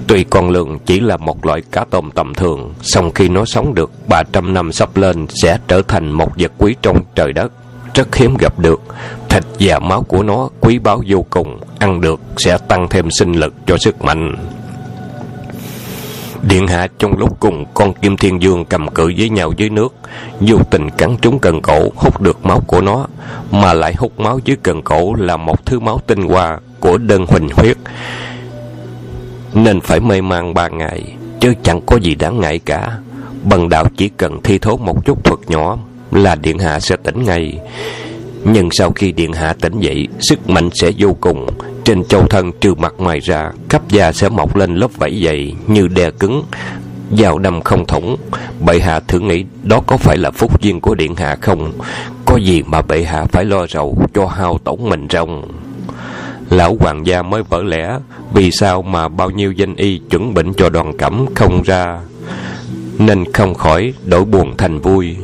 Tuy 0.09 0.25
con 0.25 0.51
lường 0.51 0.79
chỉ 0.79 1.01
là 1.01 1.17
một 1.17 1.47
loại 1.47 1.63
cá 1.73 1.85
tôm 1.85 2.11
tầm 2.11 2.35
thường, 2.35 2.75
song 2.83 3.11
khi 3.15 3.29
nó 3.29 3.45
sống 3.45 3.75
được 3.75 3.91
300 4.09 4.55
năm 4.55 4.73
sắp 4.73 4.97
lên 4.97 5.27
sẽ 5.43 5.59
trở 5.69 5.83
thành 5.89 6.13
một 6.13 6.33
vật 6.39 6.53
quý 6.59 6.75
trong 6.83 7.01
trời 7.15 7.33
đất, 7.33 7.53
rất 7.95 8.17
hiếm 8.17 8.37
gặp 8.41 8.59
được. 8.59 8.81
Thịt 9.29 9.45
và 9.61 9.79
máu 9.79 10.03
của 10.03 10.23
nó 10.23 10.49
quý 10.61 10.79
báu 10.79 11.03
vô 11.07 11.27
cùng, 11.31 11.61
ăn 11.79 12.01
được 12.01 12.21
sẽ 12.37 12.59
tăng 12.59 12.89
thêm 12.89 13.11
sinh 13.11 13.33
lực 13.33 13.55
cho 13.67 13.77
sức 13.79 14.03
mạnh. 14.03 14.37
Điện 16.43 16.67
hạ 16.67 16.87
trong 16.99 17.19
lúc 17.19 17.41
cùng 17.41 17.65
con 17.75 17.95
Kim 17.95 18.17
Thiên 18.17 18.43
Dương 18.43 18.65
cầm 18.65 18.89
cự 18.89 19.13
với 19.19 19.29
nhau 19.29 19.53
dưới 19.57 19.71
nước, 19.71 19.95
vô 20.41 20.57
tình 20.71 20.91
cắn 20.91 21.17
trúng 21.17 21.39
cần 21.39 21.63
cổ, 21.63 21.93
hút 21.97 22.21
được 22.21 22.47
máu 22.47 22.61
của 22.67 22.81
nó, 22.81 23.07
mà 23.51 23.73
lại 23.73 23.95
hút 23.95 24.21
máu 24.21 24.39
dưới 24.45 24.57
cần 24.63 24.83
cổ 24.83 25.15
là 25.15 25.37
một 25.37 25.67
thứ 25.67 25.81
máu 25.81 26.01
tinh 26.07 26.23
hoa 26.23 26.59
của 26.81 26.99
đơn 26.99 27.27
huỳnh 27.27 27.49
huyết 27.49 27.77
nên 29.65 29.81
phải 29.81 30.01
mê 30.01 30.21
man 30.21 30.55
ba 30.55 30.69
ngày, 30.69 31.03
chứ 31.41 31.55
chẳng 31.63 31.81
có 31.87 31.97
gì 31.97 32.15
đáng 32.15 32.41
ngại 32.41 32.59
cả. 32.59 32.99
Bần 33.45 33.69
đạo 33.69 33.85
chỉ 33.97 34.09
cần 34.09 34.43
thi 34.43 34.59
thố 34.59 34.77
một 34.77 35.05
chút 35.05 35.25
thuật 35.25 35.41
nhỏ 35.47 35.79
là 36.13 36.35
điện 36.35 36.59
hạ 36.59 36.81
sẽ 36.81 36.97
tỉnh 36.97 37.25
ngay. 37.25 37.59
Nhưng 38.45 38.71
sau 38.71 38.91
khi 38.93 39.13
điện 39.13 39.33
hạ 39.33 39.55
tỉnh 39.61 39.81
dậy, 39.81 40.09
sức 40.21 40.51
mạnh 40.51 40.71
sẽ 40.75 40.91
vô 40.99 41.17
cùng. 41.21 41.47
Trên 41.85 42.05
châu 42.05 42.27
thân 42.27 42.53
trừ 42.61 42.75
mặt 42.75 42.95
ngoài 42.99 43.21
ra, 43.21 43.53
khắp 43.69 43.89
da 43.89 44.13
sẽ 44.13 44.29
mọc 44.29 44.57
lên 44.57 44.75
lớp 44.75 44.91
vảy 44.99 45.23
dày 45.25 45.55
như 45.67 45.89
đè 45.89 46.11
cứng 46.11 46.43
dao 47.19 47.39
đâm 47.39 47.61
không 47.63 47.87
thủng. 47.87 48.17
Bệ 48.67 48.79
hạ 48.81 49.01
thử 49.01 49.21
nghĩ 49.21 49.45
đó 49.63 49.81
có 49.87 49.97
phải 49.97 50.17
là 50.17 50.31
phúc 50.31 50.61
duyên 50.61 50.81
của 50.81 50.95
điện 50.95 51.15
hạ 51.15 51.37
không? 51.41 51.73
Có 52.25 52.37
gì 52.37 52.63
mà 52.63 52.83
bệ 52.83 53.03
hạ 53.03 53.25
phải 53.25 53.45
lo 53.45 53.67
rầu 53.67 53.99
cho 54.15 54.27
hao 54.27 54.59
tổn 54.59 54.77
mình 54.81 55.07
rong? 55.11 55.43
Lão 56.51 56.77
hoàng 56.81 57.07
gia 57.07 57.23
mới 57.23 57.43
vỡ 57.43 57.63
lẽ, 57.63 57.99
vì 58.33 58.51
sao 58.51 58.83
mà 58.83 59.09
bao 59.09 59.31
nhiêu 59.31 59.53
danh 59.53 59.75
y 59.75 59.99
chuẩn 60.11 60.35
bệnh 60.35 60.55
cho 60.55 60.69
đoàn 60.69 60.97
cẩm 60.97 61.27
không 61.35 61.63
ra? 61.63 61.99
Nên 62.99 63.33
không 63.33 63.55
khỏi 63.55 63.95
đổi 64.05 64.25
buồn 64.25 64.57
thành 64.57 64.81
vui. 64.81 65.17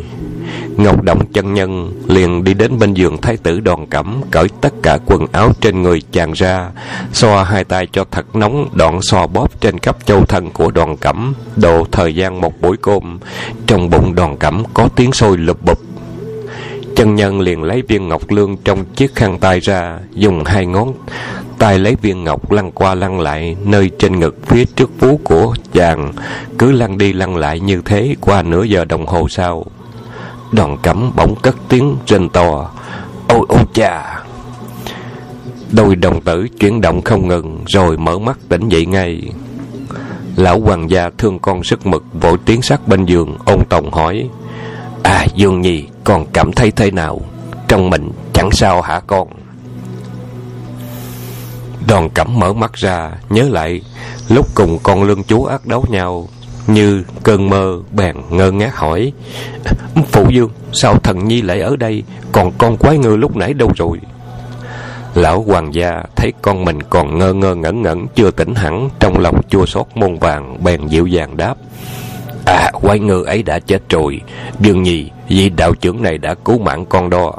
Ngọc 0.76 1.02
động 1.02 1.26
chân 1.32 1.54
nhân 1.54 1.92
liền 2.08 2.44
đi 2.44 2.54
đến 2.54 2.78
bên 2.78 2.94
giường 2.94 3.18
thái 3.20 3.36
tử 3.36 3.60
đoàn 3.60 3.86
cẩm, 3.86 4.20
cởi 4.30 4.48
tất 4.60 4.74
cả 4.82 4.98
quần 5.06 5.26
áo 5.32 5.52
trên 5.60 5.82
người 5.82 6.02
chàng 6.12 6.32
ra, 6.32 6.70
xoa 7.12 7.44
hai 7.44 7.64
tay 7.64 7.88
cho 7.92 8.04
thật 8.10 8.36
nóng, 8.36 8.68
đoạn 8.72 9.02
xoa 9.02 9.26
bóp 9.26 9.60
trên 9.60 9.78
khắp 9.78 9.96
châu 10.06 10.24
thân 10.24 10.50
của 10.50 10.70
đoàn 10.70 10.96
cẩm, 10.96 11.34
độ 11.56 11.86
thời 11.92 12.14
gian 12.14 12.40
một 12.40 12.60
buổi 12.60 12.76
cơm. 12.76 13.18
Trong 13.66 13.90
bụng 13.90 14.14
đoàn 14.14 14.36
cẩm 14.36 14.62
có 14.74 14.88
tiếng 14.96 15.12
sôi 15.12 15.38
lụp 15.38 15.62
bụp 15.64 15.78
chân 16.96 17.14
nhân 17.14 17.40
liền 17.40 17.62
lấy 17.62 17.82
viên 17.88 18.08
ngọc 18.08 18.30
lương 18.30 18.56
trong 18.56 18.84
chiếc 18.84 19.14
khăn 19.14 19.38
tay 19.38 19.60
ra, 19.60 19.98
dùng 20.14 20.44
hai 20.44 20.66
ngón 20.66 20.92
tay 21.58 21.78
lấy 21.78 21.96
viên 22.02 22.24
ngọc 22.24 22.52
lăn 22.52 22.72
qua 22.72 22.94
lăn 22.94 23.20
lại 23.20 23.56
nơi 23.64 23.90
trên 23.98 24.20
ngực 24.20 24.46
phía 24.46 24.64
trước 24.64 25.00
vú 25.00 25.20
của 25.24 25.54
chàng. 25.72 26.12
Cứ 26.58 26.72
lăn 26.72 26.98
đi 26.98 27.12
lăn 27.12 27.36
lại 27.36 27.60
như 27.60 27.82
thế 27.84 28.14
qua 28.20 28.42
nửa 28.42 28.62
giờ 28.62 28.84
đồng 28.84 29.06
hồ 29.06 29.28
sau 29.28 29.64
đoàn 30.52 30.76
cẩm 30.82 31.12
bỗng 31.16 31.34
cất 31.42 31.56
tiếng 31.68 31.96
rên 32.06 32.28
to. 32.28 32.70
Ôi 33.28 33.46
ôi 33.48 33.64
cha! 33.74 34.20
Đôi 35.72 35.96
đồng 35.96 36.20
tử 36.20 36.48
chuyển 36.60 36.80
động 36.80 37.02
không 37.02 37.28
ngừng 37.28 37.64
rồi 37.66 37.96
mở 37.96 38.18
mắt 38.18 38.38
tỉnh 38.48 38.68
dậy 38.68 38.86
ngay. 38.86 39.22
Lão 40.36 40.60
hoàng 40.60 40.90
gia 40.90 41.10
thương 41.18 41.38
con 41.38 41.64
sức 41.64 41.86
mực 41.86 42.04
vội 42.12 42.38
tiến 42.44 42.62
sát 42.62 42.88
bên 42.88 43.04
giường, 43.04 43.36
ôn 43.44 43.64
tòng 43.68 43.92
hỏi 43.92 44.28
à 45.04 45.26
dương 45.34 45.60
nhi 45.60 45.84
con 46.04 46.26
cảm 46.32 46.52
thấy 46.52 46.70
thế 46.70 46.90
nào? 46.90 47.20
Trong 47.68 47.90
mình 47.90 48.10
chẳng 48.32 48.50
sao 48.50 48.82
hả 48.82 49.00
con? 49.06 49.28
Đoàn 51.88 52.10
cẩm 52.10 52.38
mở 52.38 52.52
mắt 52.52 52.72
ra, 52.72 53.10
Nhớ 53.30 53.48
lại, 53.48 53.80
Lúc 54.28 54.46
cùng 54.54 54.78
con 54.82 55.02
lương 55.02 55.22
chú 55.22 55.44
ác 55.44 55.66
đấu 55.66 55.84
nhau, 55.88 56.28
như 56.66 57.04
cơn 57.22 57.50
mơ 57.50 57.78
bèn 57.92 58.16
ngơ 58.30 58.50
ngác 58.50 58.76
hỏi, 58.76 59.12
phụ 60.12 60.26
dương, 60.30 60.50
sao 60.72 60.98
thần 60.98 61.28
nhi 61.28 61.42
lại 61.42 61.60
ở 61.60 61.76
đây? 61.76 62.02
Còn 62.32 62.52
con 62.58 62.76
quái 62.76 62.98
ngư 62.98 63.16
lúc 63.16 63.36
nãy 63.36 63.54
đâu 63.54 63.72
rồi? 63.76 64.00
Lão 65.14 65.42
hoàng 65.42 65.74
gia 65.74 66.02
thấy 66.16 66.32
con 66.42 66.64
mình 66.64 66.82
còn 66.82 67.18
ngơ 67.18 67.32
ngơ 67.32 67.54
ngẩn 67.54 67.82
ngẩn, 67.82 68.06
chưa 68.14 68.30
tỉnh 68.30 68.54
hẳn, 68.54 68.88
trong 69.00 69.18
lòng 69.18 69.40
chua 69.48 69.66
xót 69.66 69.86
muôn 69.94 70.18
vàng, 70.18 70.64
bèn 70.64 70.86
dịu 70.86 71.06
dàng 71.06 71.36
đáp 71.36 71.54
à 72.46 72.70
quái 72.72 72.98
ngư 72.98 73.24
ấy 73.24 73.42
đã 73.42 73.58
chết 73.58 73.88
rồi. 73.88 74.20
Dương 74.60 74.82
nhi 74.82 75.10
vị 75.28 75.48
đạo 75.48 75.74
trưởng 75.74 76.02
này 76.02 76.18
đã 76.18 76.34
cứu 76.34 76.58
mạng 76.58 76.86
con 76.86 77.10
đó. 77.10 77.32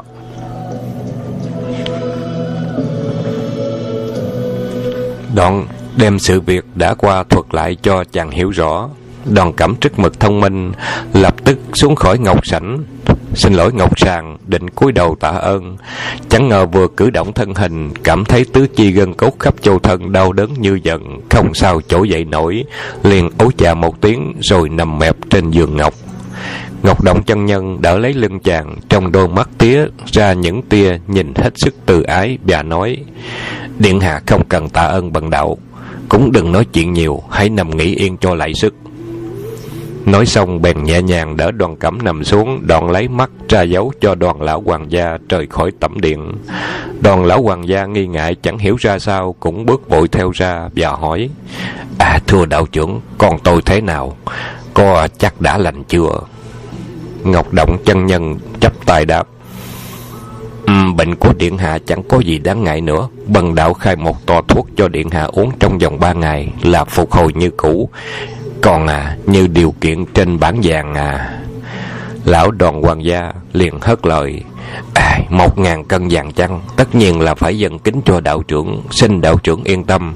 Đoạn 5.34 5.66
đem 5.96 6.18
sự 6.18 6.40
việc 6.40 6.64
đã 6.74 6.94
qua 6.94 7.24
thuật 7.28 7.44
lại 7.50 7.76
cho 7.82 8.04
chàng 8.12 8.30
hiểu 8.30 8.50
rõ. 8.50 8.88
Đoàn 9.24 9.52
cảm 9.52 9.76
trức 9.76 9.98
mực 9.98 10.20
thông 10.20 10.40
minh, 10.40 10.72
lập 11.14 11.34
tức 11.44 11.58
xuống 11.74 11.94
khỏi 11.94 12.18
ngọc 12.18 12.46
sảnh 12.46 12.78
xin 13.36 13.52
lỗi 13.54 13.72
ngọc 13.72 13.98
sàng 13.98 14.36
định 14.46 14.70
cúi 14.70 14.92
đầu 14.92 15.16
tạ 15.20 15.28
ơn. 15.28 15.76
Chẳng 16.28 16.48
ngờ 16.48 16.66
vừa 16.66 16.88
cử 16.96 17.10
động 17.10 17.32
thân 17.32 17.54
hình, 17.54 17.90
cảm 18.04 18.24
thấy 18.24 18.44
tứ 18.52 18.66
chi 18.66 18.90
gân 18.92 19.14
cốt 19.14 19.38
khắp 19.38 19.54
châu 19.62 19.78
thân 19.78 20.12
đau 20.12 20.32
đớn 20.32 20.50
như 20.58 20.78
giận, 20.82 21.20
không 21.30 21.54
sao 21.54 21.80
chỗ 21.88 22.04
dậy 22.04 22.24
nổi. 22.24 22.64
Liền 23.02 23.28
ấu 23.38 23.52
chà 23.52 23.74
một 23.74 24.00
tiếng, 24.00 24.32
rồi 24.40 24.68
nằm 24.68 24.98
mẹp 24.98 25.16
trên 25.30 25.50
giường 25.50 25.76
ngọc. 25.76 25.94
Ngọc 26.82 27.02
động 27.02 27.22
chân 27.22 27.46
nhân 27.46 27.82
đỡ 27.82 27.98
lấy 27.98 28.12
lưng 28.12 28.40
chàng, 28.40 28.76
trong 28.88 29.12
đôi 29.12 29.28
mắt 29.28 29.48
tía 29.58 29.84
ra 30.06 30.32
những 30.32 30.62
tia 30.62 30.98
nhìn 31.06 31.34
hết 31.34 31.58
sức 31.58 31.74
từ 31.86 32.02
ái, 32.02 32.38
và 32.42 32.62
nói, 32.62 32.96
điện 33.78 34.00
hạ 34.00 34.20
không 34.26 34.44
cần 34.48 34.68
tạ 34.68 34.82
ơn 34.82 35.12
bằng 35.12 35.30
đạo, 35.30 35.58
cũng 36.08 36.32
đừng 36.32 36.52
nói 36.52 36.64
chuyện 36.64 36.92
nhiều, 36.92 37.22
hãy 37.30 37.48
nằm 37.48 37.76
nghỉ 37.76 37.94
yên 37.94 38.16
cho 38.20 38.34
lại 38.34 38.54
sức 38.54 38.74
nói 40.06 40.26
xong, 40.26 40.62
bèn 40.62 40.84
nhẹ 40.84 41.02
nhàng 41.02 41.36
đỡ 41.36 41.50
đoàn 41.50 41.76
cẩm 41.76 41.98
nằm 42.04 42.24
xuống, 42.24 42.66
đoàn 42.66 42.90
lấy 42.90 43.08
mắt 43.08 43.30
tra 43.48 43.62
dấu 43.62 43.92
cho 44.00 44.14
đoàn 44.14 44.42
lão 44.42 44.62
hoàng 44.66 44.92
gia 44.92 45.18
rời 45.28 45.46
khỏi 45.46 45.70
tẩm 45.80 46.00
điện. 46.00 46.32
Đoàn 47.00 47.24
lão 47.24 47.42
hoàng 47.42 47.68
gia 47.68 47.86
nghi 47.86 48.06
ngại 48.06 48.34
chẳng 48.42 48.58
hiểu 48.58 48.76
ra 48.76 48.98
sao, 48.98 49.34
cũng 49.40 49.66
bước 49.66 49.88
vội 49.88 50.08
theo 50.08 50.30
ra 50.30 50.68
và 50.76 50.90
hỏi 50.90 51.30
à 51.98 52.18
thưa 52.26 52.46
đạo 52.46 52.66
trưởng 52.66 53.00
con 53.18 53.38
tôi 53.44 53.62
thế 53.66 53.80
nào? 53.80 54.16
Có 54.74 55.08
chắc 55.18 55.40
đã 55.40 55.58
lành 55.58 55.84
chưa? 55.84 56.20
Ngọc 57.24 57.52
động 57.52 57.78
chân 57.84 58.06
nhân 58.06 58.38
chấp 58.60 58.72
tài 58.86 59.04
đáp 59.04 59.26
bệnh 60.96 61.14
của 61.14 61.32
điện 61.38 61.58
hạ 61.58 61.78
chẳng 61.86 62.02
có 62.02 62.20
gì 62.20 62.38
đáng 62.38 62.64
ngại 62.64 62.80
nữa. 62.80 63.08
Bần 63.26 63.54
đạo 63.54 63.74
khai 63.74 63.96
một 63.96 64.26
to 64.26 64.42
thuốc 64.48 64.68
cho 64.76 64.88
điện 64.88 65.10
hạ 65.10 65.24
uống 65.24 65.50
trong 65.58 65.78
vòng 65.78 66.00
ba 66.00 66.12
ngày 66.12 66.48
là 66.62 66.84
phục 66.84 67.12
hồi 67.12 67.32
như 67.34 67.50
cũ 67.50 67.90
còn 68.66 68.86
à 68.86 69.16
như 69.26 69.46
điều 69.46 69.74
kiện 69.80 70.04
trên 70.06 70.40
bản 70.40 70.60
vàng 70.62 70.94
à. 70.94 71.38
Lão 72.24 72.50
đoàn 72.50 72.82
hoàng 72.82 73.04
gia 73.04 73.32
liền 73.52 73.80
hất 73.80 74.06
lời. 74.06 74.42
À, 74.94 75.18
một 75.30 75.58
ngàn 75.58 75.84
cân 75.84 76.08
vàng 76.10 76.32
chăng 76.32 76.60
tất 76.76 76.94
nhiên 76.94 77.20
là 77.20 77.34
phải 77.34 77.58
dâng 77.58 77.78
kính 77.78 78.00
cho 78.04 78.20
đạo 78.20 78.42
trưởng 78.48 78.82
xin 78.90 79.20
đạo 79.20 79.36
trưởng 79.42 79.64
yên 79.64 79.84
tâm. 79.84 80.14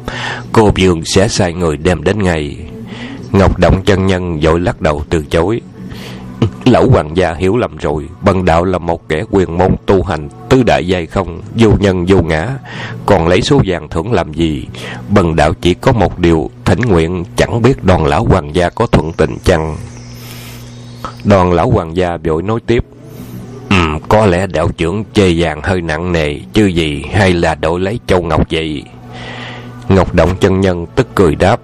Cô 0.53 0.71
dương 0.77 1.03
sẽ 1.05 1.29
sai 1.29 1.53
người 1.53 1.77
đem 1.77 2.05
đến 2.05 2.23
ngày 2.23 2.57
ngọc 3.33 3.59
động 3.59 3.83
chân 3.85 4.07
nhân 4.07 4.41
vội 4.41 4.61
lắc 4.61 4.81
đầu 4.81 5.03
từ 5.11 5.25
chối. 5.31 5.61
Lão 6.65 6.89
hoàng 6.91 7.17
gia 7.17 7.35
hiểu 7.35 7.57
lầm 7.57 7.77
rồi 7.77 8.09
bần 8.23 8.45
đạo 8.45 8.65
là 8.65 8.79
một 8.79 9.09
kẻ 9.09 9.25
quyền 9.31 9.59
môn 9.59 9.77
tu 9.87 10.03
hành 10.03 10.29
tứ 10.49 10.63
đại 10.63 10.87
giai 10.87 11.07
không 11.07 11.41
vô 11.55 11.71
nhân 11.81 12.07
vô 12.09 12.23
ngã. 12.23 12.49
Còn 13.07 13.29
lấy 13.29 13.43
số 13.43 13.63
vàng 13.67 13.89
thưởng 13.89 14.13
làm 14.13 14.33
gì? 14.33 14.67
Bần 15.09 15.37
đạo 15.37 15.53
chỉ 15.61 15.75
có 15.75 15.93
một 15.93 16.19
điều 16.19 16.51
thỉnh 16.71 16.81
nguyện, 16.81 17.25
chẳng 17.37 17.63
biết 17.63 17.85
đoàn 17.85 18.07
lão 18.07 18.25
hoàng 18.25 18.55
gia 18.55 18.71
có 18.71 18.87
thuận 18.87 19.13
tình 19.13 19.37
chăng. 19.45 19.77
Đoàn 21.25 21.53
lão 21.53 21.71
hoàng 21.71 21.97
gia 21.97 22.17
vội 22.17 22.43
nói 22.43 22.61
tiếp 22.67 22.85
ừ 23.71 23.77
có 24.09 24.27
lẽ 24.27 24.47
đạo 24.47 24.69
trưởng 24.77 25.05
chê 25.13 25.35
vàng 25.37 25.61
hơi 25.63 25.81
nặng 25.81 26.13
nề, 26.13 26.39
chứ 26.53 26.67
gì, 26.67 27.05
hay 27.13 27.33
là 27.33 27.55
đổi 27.55 27.81
lấy 27.81 28.01
châu 28.07 28.23
ngọc 28.23 28.47
vậy? 28.51 28.83
Ngọc 29.89 30.15
động 30.15 30.31
chân 30.41 30.61
nhân 30.61 30.87
tức 30.95 31.09
cười 31.15 31.35
đáp, 31.35 31.61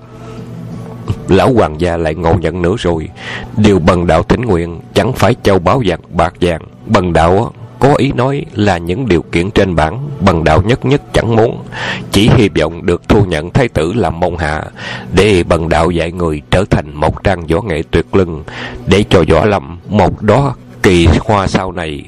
lão 1.29 1.53
hoàng 1.53 1.81
gia 1.81 1.97
lại 1.97 2.15
ngộ 2.15 2.35
nhận 2.35 2.63
nữa 2.63 2.75
rồi. 2.79 3.09
Điều 3.57 3.79
bần 3.79 4.07
đạo 4.07 4.23
thỉnh 4.23 4.41
nguyện, 4.41 4.81
chẳng 4.95 5.13
phải 5.13 5.35
châu 5.43 5.59
báo 5.59 5.83
vàng, 5.87 6.01
bạc 6.11 6.35
vàng 6.41 6.63
bần 6.87 7.13
đạo 7.13 7.53
có 7.79 7.95
ý 7.95 8.13
nói 8.13 8.45
là 8.53 8.79
những 8.79 9.09
điều 9.09 9.23
kiện 9.23 9.51
trên 9.51 9.77
bản 9.77 10.09
bằng 10.21 10.45
đạo 10.45 10.63
nhất 10.63 10.85
nhất 10.85 11.03
chẳng 11.13 11.37
muốn. 11.37 11.65
Chỉ 12.13 12.31
hy 12.37 12.49
vọng 12.49 12.87
được 12.87 13.09
thu 13.09 13.25
nhận 13.25 13.51
thái 13.51 13.69
tử 13.69 13.93
làm 13.93 14.21
môn 14.21 14.37
hạ, 14.39 14.65
để 15.13 15.43
bằng 15.43 15.69
đạo 15.69 15.91
dạy 15.91 16.13
người 16.13 16.43
trở 16.51 16.65
thành 16.71 16.95
một 16.95 17.25
trang 17.25 17.47
võ 17.47 17.61
nghệ 17.61 17.83
tuyệt 17.91 18.17
lưng, 18.17 18.45
để 18.87 19.05
cho 19.11 19.25
võ 19.31 19.45
lâm 19.45 19.79
một 19.89 20.23
đó 20.23 20.55
kỳ 20.83 21.09
hoa 21.21 21.47
sau 21.47 21.73
này. 21.73 22.05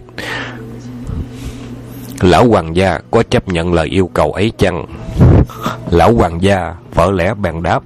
Lão 2.20 2.48
hoàng 2.48 2.76
gia 2.76 2.98
có 3.10 3.22
chấp 3.30 3.48
nhận 3.48 3.74
lời 3.74 3.88
yêu 3.88 4.10
cầu 4.14 4.32
ấy 4.32 4.52
chăng? 4.58 4.86
Lão 5.90 6.14
hoàng 6.14 6.42
gia 6.42 6.74
vỡ 6.94 7.10
lẽ 7.10 7.34
bèn 7.34 7.62
đáp 7.62 7.82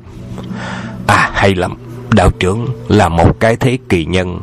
À 1.07 1.31
hay 1.35 1.55
lắm. 1.55 1.77
Đạo 2.15 2.31
trưởng 2.31 2.67
là 2.89 3.09
một 3.09 3.41
cái 3.41 3.57
thế 3.57 3.79
kỳ 3.89 4.05
nhân. 4.05 4.41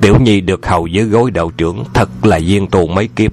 Tiểu 0.00 0.16
nhi 0.20 0.40
được 0.40 0.66
hầu 0.66 0.86
dưới 0.86 1.04
gối 1.04 1.30
đạo 1.30 1.50
trưởng 1.56 1.84
Thật 1.94 2.26
là 2.26 2.36
duyên 2.36 2.66
tù 2.66 2.86
mấy 2.86 3.08
kiếp. 3.08 3.32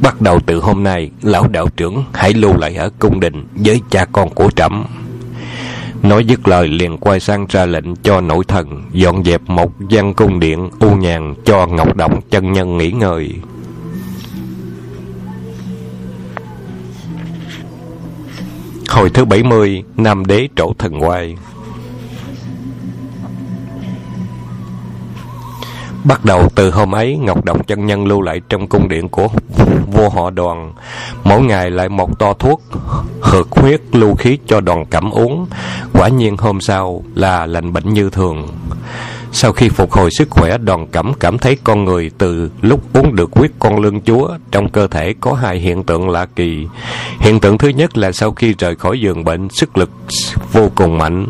Bắt 0.00 0.20
đầu 0.20 0.40
từ 0.46 0.60
hôm 0.60 0.82
nay, 0.82 1.10
Lão 1.22 1.48
đạo 1.48 1.68
trưởng 1.76 2.04
hãy 2.12 2.34
lưu 2.34 2.56
lại 2.56 2.74
ở 2.74 2.90
cung 2.98 3.20
đình 3.20 3.46
Với 3.54 3.80
cha 3.90 4.04
con 4.04 4.30
của 4.30 4.50
trẫm. 4.56 4.84
Nói 6.02 6.24
dứt 6.24 6.48
lời 6.48 6.68
liền 6.68 6.98
quay 6.98 7.20
sang 7.20 7.46
ra 7.48 7.66
lệnh 7.66 7.96
cho 7.96 8.20
nội 8.20 8.44
thần, 8.48 8.82
Dọn 8.92 9.24
dẹp 9.24 9.40
một 9.46 9.72
gian 9.88 10.14
cung 10.14 10.40
điện 10.40 10.70
u 10.80 10.96
nhàn 10.96 11.34
Cho 11.44 11.66
Ngọc 11.66 11.96
Động 11.96 12.20
chân 12.30 12.52
nhân 12.52 12.78
nghỉ 12.78 12.90
ngơi. 12.90 13.34
Hồi 18.88 19.10
thứ 19.10 19.24
70 19.24 19.82
Nam 19.96 20.26
đế 20.26 20.48
trổ 20.56 20.72
thần 20.78 21.02
quay. 21.02 21.36
Bắt 26.08 26.24
đầu 26.24 26.48
từ 26.54 26.70
hôm 26.70 26.94
ấy, 26.94 27.16
Ngọc 27.16 27.44
Động 27.44 27.64
chân 27.64 27.86
nhân 27.86 28.06
lưu 28.06 28.22
lại 28.22 28.40
trong 28.48 28.66
cung 28.66 28.88
điện 28.88 29.08
của 29.08 29.28
vua 29.92 30.08
họ 30.08 30.30
đoàn. 30.30 30.72
Mỗi 31.24 31.40
ngày 31.40 31.70
lại 31.70 31.88
một 31.88 32.18
to 32.18 32.32
thuốc, 32.32 32.62
hượt 33.20 33.46
huyết 33.50 33.80
lưu 33.92 34.14
khí 34.14 34.38
cho 34.46 34.60
đoàn 34.60 34.84
cảm 34.90 35.10
uống. 35.10 35.46
Quả 35.92 36.08
nhiên 36.08 36.36
hôm 36.36 36.60
sau 36.60 37.02
là 37.14 37.46
lành 37.46 37.72
bệnh 37.72 37.94
như 37.94 38.10
thường. 38.10 38.48
Sau 39.32 39.52
khi 39.52 39.68
phục 39.68 39.92
hồi 39.92 40.10
sức 40.10 40.30
khỏe, 40.30 40.58
đoàn 40.58 40.86
cẩm 40.86 41.12
cảm 41.14 41.38
thấy 41.38 41.56
con 41.64 41.84
người 41.84 42.10
từ 42.18 42.50
lúc 42.62 42.80
uống 42.92 43.14
được 43.14 43.30
huyết 43.32 43.50
con 43.58 43.80
lương 43.80 44.00
chúa, 44.00 44.28
trong 44.50 44.68
cơ 44.68 44.86
thể 44.86 45.14
có 45.20 45.32
hai 45.32 45.58
hiện 45.58 45.84
tượng 45.84 46.08
lạ 46.08 46.26
kỳ. 46.36 46.66
Hiện 47.20 47.40
tượng 47.40 47.58
thứ 47.58 47.68
nhất 47.68 47.96
là 47.98 48.12
sau 48.12 48.32
khi 48.32 48.54
rời 48.58 48.76
khỏi 48.76 49.00
giường 49.00 49.24
bệnh, 49.24 49.48
sức 49.48 49.78
lực 49.78 49.90
vô 50.52 50.70
cùng 50.74 50.98
mạnh, 50.98 51.26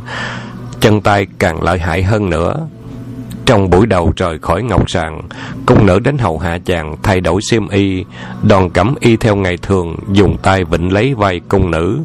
chân 0.81 1.01
tay 1.01 1.27
càng 1.39 1.63
lợi 1.63 1.79
hại 1.79 2.03
hơn 2.03 2.31
nữa 2.31 2.67
trong 3.49 3.71
buổi 3.71 3.87
đầu 3.87 4.13
rời 4.17 4.39
khỏi 4.39 4.63
ngọc 4.63 4.91
sàng, 4.91 5.21
cung 5.67 5.87
nữ 5.87 5.99
đến 5.99 6.19
hầu 6.19 6.39
hạ 6.39 6.59
chàng 6.65 6.97
thay 7.03 7.21
đổi 7.21 7.41
xiêm 7.51 7.69
y, 7.69 8.05
đòn 8.43 8.71
cẩm 8.71 8.95
y 9.01 9.17
theo 9.17 9.37
ngày 9.37 9.57
thường, 9.57 9.97
dùng 10.13 10.37
tay 10.43 10.65
vịnh 10.65 10.93
lấy 10.93 11.15
vai 11.15 11.41
cung 11.49 11.71
nữ. 11.71 12.01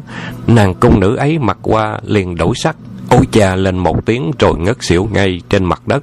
Nàng 0.46 0.74
cung 0.74 1.00
nữ 1.00 1.16
ấy 1.16 1.38
mặc 1.38 1.58
qua 1.62 1.98
liền 2.02 2.36
đổi 2.36 2.54
sắc, 2.54 2.76
ôi 3.10 3.26
cha 3.32 3.56
lên 3.56 3.78
một 3.78 4.06
tiếng 4.06 4.30
rồi 4.38 4.58
ngất 4.58 4.76
xỉu 4.80 5.08
ngay 5.12 5.40
trên 5.48 5.64
mặt 5.64 5.82
đất. 5.86 6.02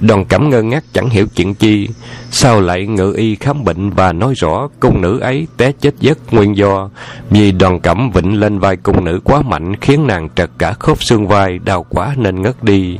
Đoàn 0.00 0.24
cẩm 0.24 0.50
ngơ 0.50 0.62
ngác 0.62 0.84
chẳng 0.92 1.10
hiểu 1.10 1.26
chuyện 1.36 1.54
chi, 1.54 1.88
sao 2.30 2.60
lại 2.60 2.86
ngự 2.86 3.14
y 3.16 3.34
khám 3.34 3.64
bệnh 3.64 3.90
và 3.90 4.12
nói 4.12 4.34
rõ 4.36 4.68
cung 4.80 5.00
nữ 5.00 5.18
ấy 5.20 5.46
té 5.56 5.72
chết 5.72 5.94
giấc 6.00 6.18
nguyên 6.30 6.56
do, 6.56 6.88
vì 7.30 7.52
đoàn 7.52 7.80
cẩm 7.80 8.10
vịnh 8.10 8.40
lên 8.40 8.58
vai 8.58 8.76
cung 8.76 9.04
nữ 9.04 9.20
quá 9.24 9.42
mạnh 9.42 9.76
khiến 9.76 10.06
nàng 10.06 10.28
trật 10.34 10.50
cả 10.58 10.72
khớp 10.72 11.02
xương 11.02 11.28
vai, 11.28 11.58
đau 11.58 11.86
quá 11.88 12.14
nên 12.16 12.42
ngất 12.42 12.64
đi. 12.64 12.98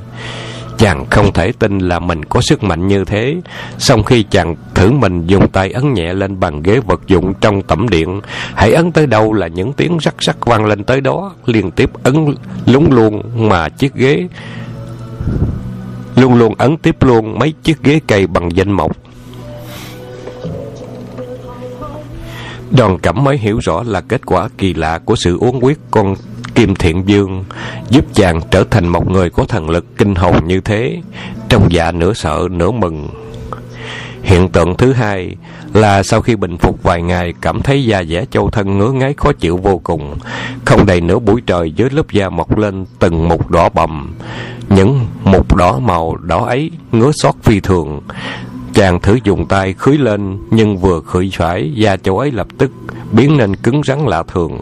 Chàng 0.83 1.07
không 1.11 1.33
thể 1.33 1.53
tin 1.59 1.79
là 1.79 1.99
mình 1.99 2.25
có 2.25 2.41
sức 2.41 2.63
mạnh 2.63 2.89
như 2.89 3.05
thế. 3.05 3.37
Sau 3.79 4.03
khi 4.03 4.23
chàng 4.23 4.57
thử 4.75 4.93
mình 4.93 5.27
dùng 5.27 5.49
tay 5.49 5.73
ấn 5.73 5.95
nhẹ 5.95 6.15
lên 6.15 6.41
bàn 6.41 6.63
ghế 6.63 6.81
vật 6.87 7.01
dụng 7.07 7.35
trong 7.41 7.63
tẩm 7.63 7.89
điện, 7.89 8.21
hãy 8.55 8.73
ấn 8.73 8.93
tới 8.93 9.07
đâu 9.07 9.33
là 9.33 9.47
những 9.47 9.73
tiếng 9.73 9.99
rắc 9.99 10.15
rắc 10.19 10.47
vang 10.47 10.65
lên 10.67 10.85
tới 10.85 11.01
đó, 11.01 11.33
liên 11.47 11.71
tiếp 11.71 11.91
ấn 12.03 12.35
lúng 12.67 12.93
luôn 12.93 13.23
mà 13.49 13.69
chiếc 13.69 13.95
ghế 13.95 14.29
luôn 16.17 16.35
luôn 16.35 16.55
ấn 16.59 16.77
tiếp 16.77 16.97
luôn 17.01 17.39
mấy 17.39 17.55
chiếc 17.63 17.83
ghế 17.83 18.01
cây 18.07 18.27
bằng 18.27 18.57
danh 18.57 18.73
mộc. 18.73 18.97
Đoàn 22.71 22.99
cẩm 22.99 23.25
mới 23.25 23.39
hiểu 23.39 23.59
rõ 23.63 23.83
là 23.87 24.01
kết 24.01 24.27
quả 24.27 24.49
kỳ 24.59 24.75
lạ 24.75 25.01
của 25.05 25.17
sự 25.17 25.39
uống 25.39 25.65
quyết 25.65 25.79
con 25.91 26.15
Kim 26.55 26.75
Thiện 26.75 27.09
Dương 27.09 27.45
giúp 27.91 28.05
chàng 28.15 28.41
trở 28.51 28.65
thành 28.71 28.89
một 28.89 29.11
người 29.11 29.31
có 29.31 29.45
thần 29.45 29.71
lực 29.71 29.97
kinh 29.97 30.15
hồn 30.15 30.37
như 30.47 30.61
thế, 30.61 31.01
trong 31.49 31.73
dạ 31.73 31.93
nửa 31.93 32.13
sợ 32.13 32.49
nửa 32.51 32.71
mừng. 32.71 33.09
Hiện 34.23 34.49
tượng 34.49 34.77
thứ 34.77 34.93
hai 34.93 35.37
là 35.75 36.03
sau 36.03 36.21
khi 36.21 36.37
bình 36.37 36.59
phục 36.59 36.83
vài 36.83 37.03
ngày 37.03 37.35
cảm 37.41 37.63
thấy 37.63 37.85
da 37.85 38.05
dẻ 38.05 38.25
châu 38.31 38.51
thân 38.51 38.79
ngứa 38.79 38.91
ngáy 38.91 39.15
khó 39.17 39.33
chịu 39.33 39.57
vô 39.57 39.81
cùng. 39.85 40.15
Không 40.65 40.87
đầy 40.87 41.01
nửa 41.01 41.19
buổi 41.19 41.41
trời 41.47 41.73
dưới 41.73 41.91
lớp 41.91 42.11
da 42.13 42.29
mọc 42.29 42.59
lên 42.59 42.85
từng 42.99 43.29
mục 43.29 43.51
đỏ 43.51 43.69
bầm. 43.69 44.15
Những 44.69 45.07
mục 45.25 45.57
đỏ 45.57 45.79
màu 45.79 46.17
đỏ 46.17 46.45
ấy 46.45 46.71
ngứa 46.93 47.11
xót 47.15 47.35
phi 47.43 47.61
thường. 47.61 48.01
Chàng 48.75 49.01
thử 49.01 49.19
dùng 49.25 49.47
tay 49.47 49.73
khưới 49.73 49.99
lên 49.99 50.39
nhưng 50.51 50.79
vừa 50.79 51.01
khưới 51.01 51.31
phải 51.37 51.73
da 51.75 51.97
châu 51.97 52.19
ấy 52.19 52.31
lập 52.31 52.47
tức 52.59 52.71
biến 53.13 53.37
nên 53.37 53.57
cứng 53.57 53.83
rắn 53.85 53.99
lạ 54.07 54.23
thường. 54.33 54.61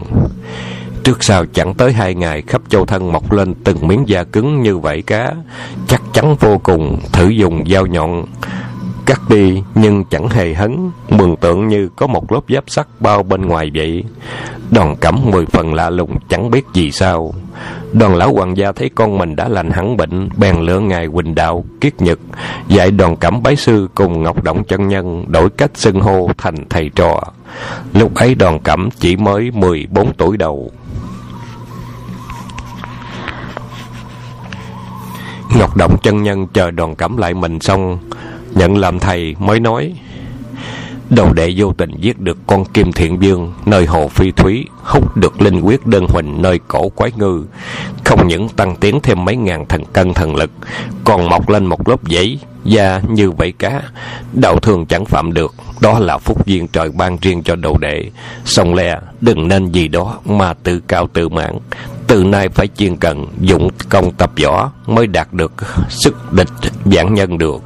Trước 1.03 1.23
sau 1.23 1.45
chẳng 1.53 1.73
tới 1.73 1.93
hai 1.93 2.15
ngày 2.15 2.41
khắp 2.41 2.61
châu 2.69 2.85
thân 2.85 3.11
mọc 3.11 3.31
lên 3.31 3.53
từng 3.63 3.87
miếng 3.87 4.03
da 4.07 4.23
cứng 4.23 4.61
như 4.61 4.77
vảy 4.77 5.01
cá, 5.01 5.31
chắc 5.87 6.01
chắn 6.13 6.35
vô 6.35 6.57
cùng, 6.63 6.99
thử 7.11 7.27
dùng 7.27 7.63
dao 7.69 7.85
nhọn 7.85 8.25
cắt 9.05 9.21
đi 9.29 9.63
nhưng 9.75 10.03
chẳng 10.05 10.29
hề 10.29 10.53
hấn, 10.53 10.91
mường 11.09 11.35
tượng 11.35 11.67
như 11.67 11.89
có 11.95 12.07
một 12.07 12.31
lớp 12.31 12.41
giáp 12.49 12.63
sắt 12.67 12.87
bao 12.99 13.23
bên 13.23 13.45
ngoài 13.45 13.71
vậy. 13.73 14.03
Đoàn 14.71 14.95
cẩm 14.95 15.19
mười 15.31 15.45
phần 15.45 15.73
lạ 15.73 15.89
lùng 15.89 16.17
chẳng 16.29 16.51
biết 16.51 16.65
gì 16.73 16.91
sao. 16.91 17.33
Đoàn 17.93 18.15
lão 18.15 18.33
hoàng 18.33 18.57
gia 18.57 18.71
thấy 18.71 18.89
con 18.95 19.17
mình 19.17 19.35
đã 19.35 19.47
lành 19.47 19.71
hẳn 19.71 19.97
bệnh, 19.97 20.29
bèn 20.37 20.55
lựa 20.61 20.79
ngài 20.79 21.07
Quỳnh 21.07 21.35
Đạo, 21.35 21.65
Kiết 21.81 22.01
Nhật, 22.01 22.19
dạy 22.67 22.91
đoàn 22.91 23.15
cẩm 23.15 23.43
bái 23.43 23.55
sư 23.55 23.87
cùng 23.95 24.23
Ngọc 24.23 24.43
Động 24.43 24.63
chân 24.63 24.87
nhân 24.87 25.25
đổi 25.27 25.49
cách 25.49 25.71
xưng 25.73 26.01
hô 26.01 26.29
thành 26.37 26.55
thầy 26.69 26.89
trò. 26.95 27.21
Lúc 27.93 28.15
ấy 28.15 28.35
đoàn 28.35 28.59
cẩm 28.59 28.89
chỉ 28.99 29.15
mới 29.15 29.51
mười 29.51 29.87
bốn 29.91 30.13
tuổi 30.13 30.37
đầu. 30.37 30.71
Ngọc 35.59 35.77
Động 35.77 35.97
chân 36.03 36.23
nhân 36.23 36.47
chờ 36.47 36.71
đoàn 36.71 36.95
cẩm 36.95 37.17
lại 37.17 37.33
mình 37.33 37.59
xong, 37.59 37.97
Nhận 38.55 38.77
làm 38.77 38.99
thầy 38.99 39.35
mới 39.39 39.59
nói, 39.59 39.93
Đầu 41.09 41.33
đệ 41.33 41.53
vô 41.57 41.73
tình 41.77 41.91
giết 41.99 42.19
được 42.19 42.37
con 42.47 42.65
kim 42.65 42.91
thiện 42.91 43.21
dương 43.21 43.53
Nơi 43.65 43.85
hồ 43.85 44.07
phi 44.07 44.31
thúy, 44.31 44.65
Hút 44.83 45.17
được 45.17 45.41
linh 45.41 45.61
quyết 45.61 45.87
đơn 45.87 46.05
huỳnh 46.09 46.41
nơi 46.41 46.59
cổ 46.67 46.89
quái 46.89 47.11
ngư, 47.15 47.45
Không 48.03 48.27
những 48.27 48.49
tăng 48.49 48.75
tiến 48.75 48.99
thêm 49.03 49.25
mấy 49.25 49.35
ngàn 49.35 49.65
thần 49.65 49.85
cân 49.85 50.13
thần 50.13 50.35
lực, 50.35 50.51
Còn 51.03 51.29
mọc 51.29 51.49
lên 51.49 51.65
một 51.65 51.87
lớp 51.87 52.03
giấy 52.03 52.39
Da 52.65 53.01
như 53.09 53.31
vảy 53.31 53.51
cá. 53.51 53.81
Đạo 54.33 54.59
thường 54.59 54.85
chẳng 54.85 55.05
phạm 55.05 55.33
được, 55.33 55.55
Đó 55.81 55.99
là 55.99 56.17
phúc 56.17 56.47
duyên 56.47 56.67
trời 56.67 56.89
ban 56.89 57.17
riêng 57.21 57.43
cho 57.43 57.55
đầu 57.55 57.77
đệ. 57.77 58.05
Xong 58.45 58.73
lẽ 58.73 58.99
đừng 59.21 59.47
nên 59.47 59.71
gì 59.71 59.87
đó 59.87 60.19
Mà 60.25 60.53
tự 60.53 60.79
cao 60.87 61.07
tự 61.13 61.29
mãn 61.29 61.57
từ 62.11 62.23
nay 62.23 62.49
phải 62.49 62.67
chuyên 62.67 62.97
cần 62.97 63.27
dụng 63.39 63.69
công 63.89 64.11
tập 64.11 64.31
võ 64.43 64.71
mới 64.85 65.07
đạt 65.07 65.33
được 65.33 65.51
sức 65.89 66.33
địch 66.33 66.47
giảng 66.85 67.13
nhân 67.13 67.37
được. 67.37 67.61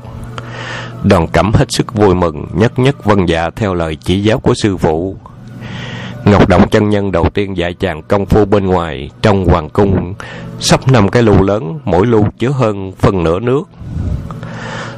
Đoàn 1.03 1.27
cẩm 1.27 1.51
hết 1.53 1.65
sức 1.69 1.93
vui 1.93 2.15
mừng, 2.15 2.47
nhất 2.53 2.79
nhất 2.79 3.05
vân 3.05 3.25
dạ 3.25 3.49
theo 3.55 3.73
lời 3.73 3.95
chỉ 3.95 4.19
giáo 4.19 4.39
của 4.39 4.53
sư 4.63 4.77
phụ. 4.77 5.17
Ngọc 6.25 6.49
động 6.49 6.69
chân 6.69 6.89
nhân 6.89 7.11
đầu 7.11 7.29
tiên 7.29 7.57
dạy 7.57 7.73
chàng 7.73 8.01
công 8.01 8.25
phu 8.25 8.45
bên 8.45 8.65
ngoài, 8.65 9.09
trong 9.21 9.45
hoàng 9.45 9.69
cung 9.69 10.13
sắp 10.59 10.87
năm 10.87 11.09
cái 11.09 11.23
lu 11.23 11.43
lớn, 11.43 11.79
mỗi 11.85 12.05
lu 12.05 12.27
chứa 12.39 12.49
hơn 12.49 12.91
phân 12.91 13.23
nửa 13.23 13.39
nước. 13.39 13.63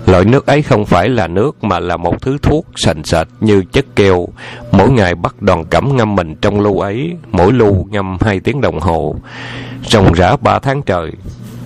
Loại 0.08 0.26
nước 0.26 0.46
ấy 0.46 0.62
không 0.62 0.86
phải 0.86 1.10
là 1.10 1.28
nước 1.28 1.64
mà 1.64 1.80
là 1.80 1.98
một 1.98 2.22
thứ 2.22 2.38
thuốc 2.42 2.66
sành 2.76 3.04
sệt 3.04 3.28
như 3.40 3.64
chất 3.72 3.86
keo. 3.96 4.28
Mỗi 4.72 4.90
ngày 4.90 5.16
bắt 5.16 5.42
đoàn 5.42 5.66
cẩm 5.66 5.96
ngâm 5.96 6.16
mình 6.16 6.36
trong 6.42 6.62
lu 6.62 6.80
ấy, 6.80 7.14
mỗi 7.32 7.54
lu 7.54 7.88
ngâm 7.90 8.18
hai 8.22 8.40
tiếng 8.40 8.62
đồng 8.62 8.80
hồ. 8.80 9.16
Ròng 9.84 10.14
rã 10.14 10.36
ba 10.42 10.60
tháng 10.60 10.82
trời, 10.82 11.12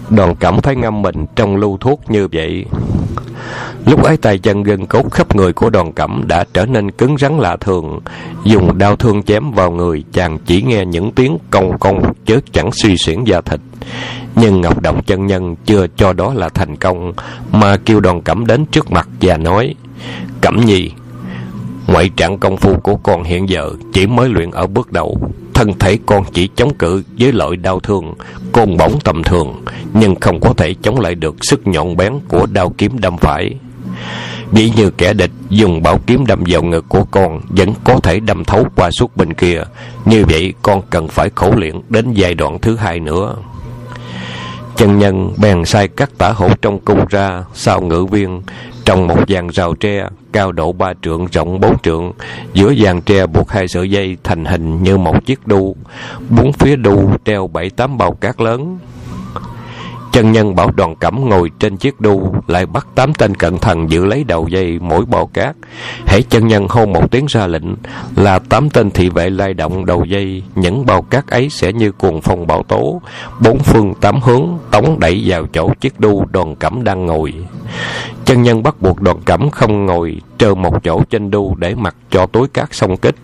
đoàn 0.10 0.36
cẩm 0.36 0.62
thấy 0.62 0.76
ngâm 0.76 1.02
mình 1.02 1.26
trong 1.36 1.56
lu 1.56 1.78
thuốc 1.78 2.02
như 2.12 2.28
vậy. 2.32 2.66
Lúc 3.86 4.04
ấy 4.04 4.18
tay 4.18 4.38
chân 4.38 4.64
gân 4.64 4.86
cốt 4.86 5.12
khắp 5.12 5.36
người 5.36 5.54
của 5.54 5.70
đoàn 5.70 5.94
cẩm 5.94 6.24
đã 6.28 6.46
trở 6.54 6.66
nên 6.66 6.92
cứng 6.92 7.18
rắn 7.18 7.38
lạ 7.38 7.58
thường. 7.60 8.00
Dùng 8.46 8.78
đao 8.78 8.96
thương 8.96 9.24
chém 9.24 9.52
vào 9.52 9.72
người, 9.72 10.04
chàng 10.14 10.38
chỉ 10.46 10.62
nghe 10.62 10.86
những 10.86 11.12
tiếng 11.12 11.38
cong 11.50 11.80
cong 11.80 12.14
chớ 12.26 12.40
chẳng 12.52 12.72
suy 12.72 12.98
xuyển 12.98 13.24
da 13.24 13.42
thịt. 13.42 13.60
Nhưng 14.36 14.62
Ngọc 14.62 14.82
Động 14.82 15.04
chân 15.04 15.28
nhân 15.28 15.56
chưa 15.66 15.88
cho 15.96 16.14
đó 16.14 16.34
là 16.34 16.50
thành 16.50 16.76
công, 16.76 17.14
mà 17.52 17.78
kêu 17.78 18.00
đoàn 18.00 18.22
cẩm 18.22 18.46
đến 18.46 18.66
trước 18.66 18.92
mặt 18.92 19.10
và 19.22 19.38
nói, 19.38 19.76
Cẩm 20.42 20.66
nhi, 20.66 20.92
ngoại 21.88 22.10
trạng 22.10 22.38
công 22.38 22.58
phu 22.58 22.78
của 22.78 22.96
con 22.96 23.24
hiện 23.24 23.50
giờ 23.50 23.70
chỉ 23.94 24.08
mới 24.08 24.30
luyện 24.30 24.52
ở 24.52 24.68
bước 24.68 24.92
đầu. 24.92 25.18
Thân 25.54 25.74
thể 25.80 25.98
con 26.06 26.24
chỉ 26.34 26.50
chống 26.56 26.74
cự 26.74 27.04
với 27.20 27.32
loại 27.32 27.56
đau 27.56 27.80
thương, 27.80 28.14
côn 28.52 28.78
bổng 28.78 29.00
tầm 29.04 29.24
thường, 29.24 29.62
nhưng 29.94 30.16
không 30.16 30.40
có 30.40 30.54
thể 30.54 30.74
chống 30.82 31.00
lại 31.00 31.16
được 31.16 31.36
sức 31.46 31.68
nhọn 31.68 31.98
bén 31.98 32.14
của 32.28 32.46
đao 32.46 32.70
kiếm 32.78 33.00
đâm 33.00 33.18
phải. 33.18 33.56
Ví 34.52 34.72
như 34.76 34.90
kẻ 34.90 35.14
địch 35.14 35.32
dùng 35.50 35.82
bảo 35.82 36.00
kiếm 36.08 36.26
đâm 36.26 36.44
vào 36.48 36.64
ngực 36.64 36.86
của 36.90 37.04
con 37.12 37.42
vẫn 37.50 37.74
có 37.84 38.00
thể 38.04 38.20
đâm 38.20 38.44
thấu 38.46 38.66
qua 38.76 38.92
suốt 38.92 39.18
bên 39.18 39.34
kia. 39.34 39.64
Như 40.06 40.26
vậy 40.26 40.54
con 40.62 40.82
cần 40.90 41.08
phải 41.08 41.30
khổ 41.36 41.54
luyện 41.56 41.82
đến 41.90 42.14
giai 42.14 42.34
đoạn 42.34 42.60
thứ 42.60 42.76
hai 42.76 43.00
nữa. 43.00 43.36
Chân 44.76 45.00
nhân 45.00 45.34
bèn 45.38 45.66
sai 45.66 45.88
cắt 45.88 46.12
tả 46.18 46.32
hổ 46.32 46.50
trong 46.62 46.80
cung 46.80 47.06
ra 47.10 47.44
sau 47.54 47.82
ngự 47.82 48.06
viên, 48.06 48.42
trồng 48.86 49.08
một 49.08 49.20
dàn 49.28 49.48
rào 49.48 49.74
tre, 49.74 50.04
cao 50.32 50.52
độ 50.52 50.72
ba 50.72 50.94
trượng, 51.02 51.28
rộng 51.32 51.60
bốn 51.60 51.80
trượng 51.80 52.12
giữa 52.54 52.74
dàn 52.84 53.02
tre 53.02 53.26
buộc 53.26 53.52
hai 53.52 53.68
sợi 53.68 53.90
dây 53.90 54.18
thành 54.24 54.46
hình 54.46 54.84
như 54.84 54.98
một 54.98 55.26
chiếc 55.26 55.48
đu 55.48 55.76
bốn 56.30 56.54
phía 56.54 56.76
đu 56.76 57.10
treo 57.26 57.48
bảy 57.48 57.70
tám 57.70 57.98
bao 57.98 58.12
cát 58.12 58.42
lớn 58.42 58.80
Chân 60.12 60.32
nhân 60.32 60.56
bảo 60.56 60.72
đoàn 60.72 60.96
cẩm 60.96 61.30
ngồi 61.30 61.52
trên 61.60 61.78
chiếc 61.78 62.02
đu, 62.02 62.36
Lại 62.48 62.66
bắt 62.66 62.88
tám 62.96 63.14
tên 63.14 63.36
cận 63.36 63.58
thần 63.58 63.92
giữ 63.92 64.06
lấy 64.06 64.24
đầu 64.24 64.48
dây 64.48 64.80
mỗi 64.80 65.06
bao 65.06 65.28
cát. 65.34 65.56
Hãy 66.06 66.24
chân 66.30 66.48
nhân 66.48 66.68
hô 66.70 66.86
một 66.86 67.12
tiếng 67.12 67.26
ra 67.30 67.48
lệnh, 67.48 67.76
Là 68.16 68.40
tám 68.40 68.70
tên 68.70 68.92
thị 68.92 69.10
vệ 69.10 69.30
lai 69.30 69.54
động 69.54 69.86
đầu 69.86 70.06
dây. 70.06 70.44
Những 70.56 70.86
bao 70.86 71.02
cát 71.02 71.28
ấy 71.28 71.50
sẽ 71.50 71.74
như 71.74 71.92
cuồng 71.92 72.22
phong 72.22 72.48
bão 72.48 72.64
tố. 72.64 73.02
Bốn 73.40 73.60
phương 73.60 73.94
tám 74.02 74.22
hướng 74.22 74.58
tống 74.72 75.00
đẩy 75.00 75.24
vào 75.26 75.48
chỗ 75.54 75.70
chiếc 75.82 76.00
đu 76.00 76.26
đoàn 76.32 76.56
cẩm 76.56 76.84
đang 76.84 77.06
ngồi. 77.06 77.34
Chân 78.26 78.44
nhân 78.44 78.64
bắt 78.64 78.82
buộc 78.82 79.02
đoàn 79.02 79.18
cẩm 79.26 79.50
không 79.50 79.86
ngồi, 79.86 80.22
trơ 80.38 80.56
một 80.56 80.84
chỗ 80.84 81.04
trên 81.10 81.32
đu 81.32 81.56
để 81.56 81.76
mặc 81.76 81.96
cho 82.12 82.26
túi 82.26 82.48
cát 82.48 82.68
xong 82.72 82.98
kích, 82.98 83.16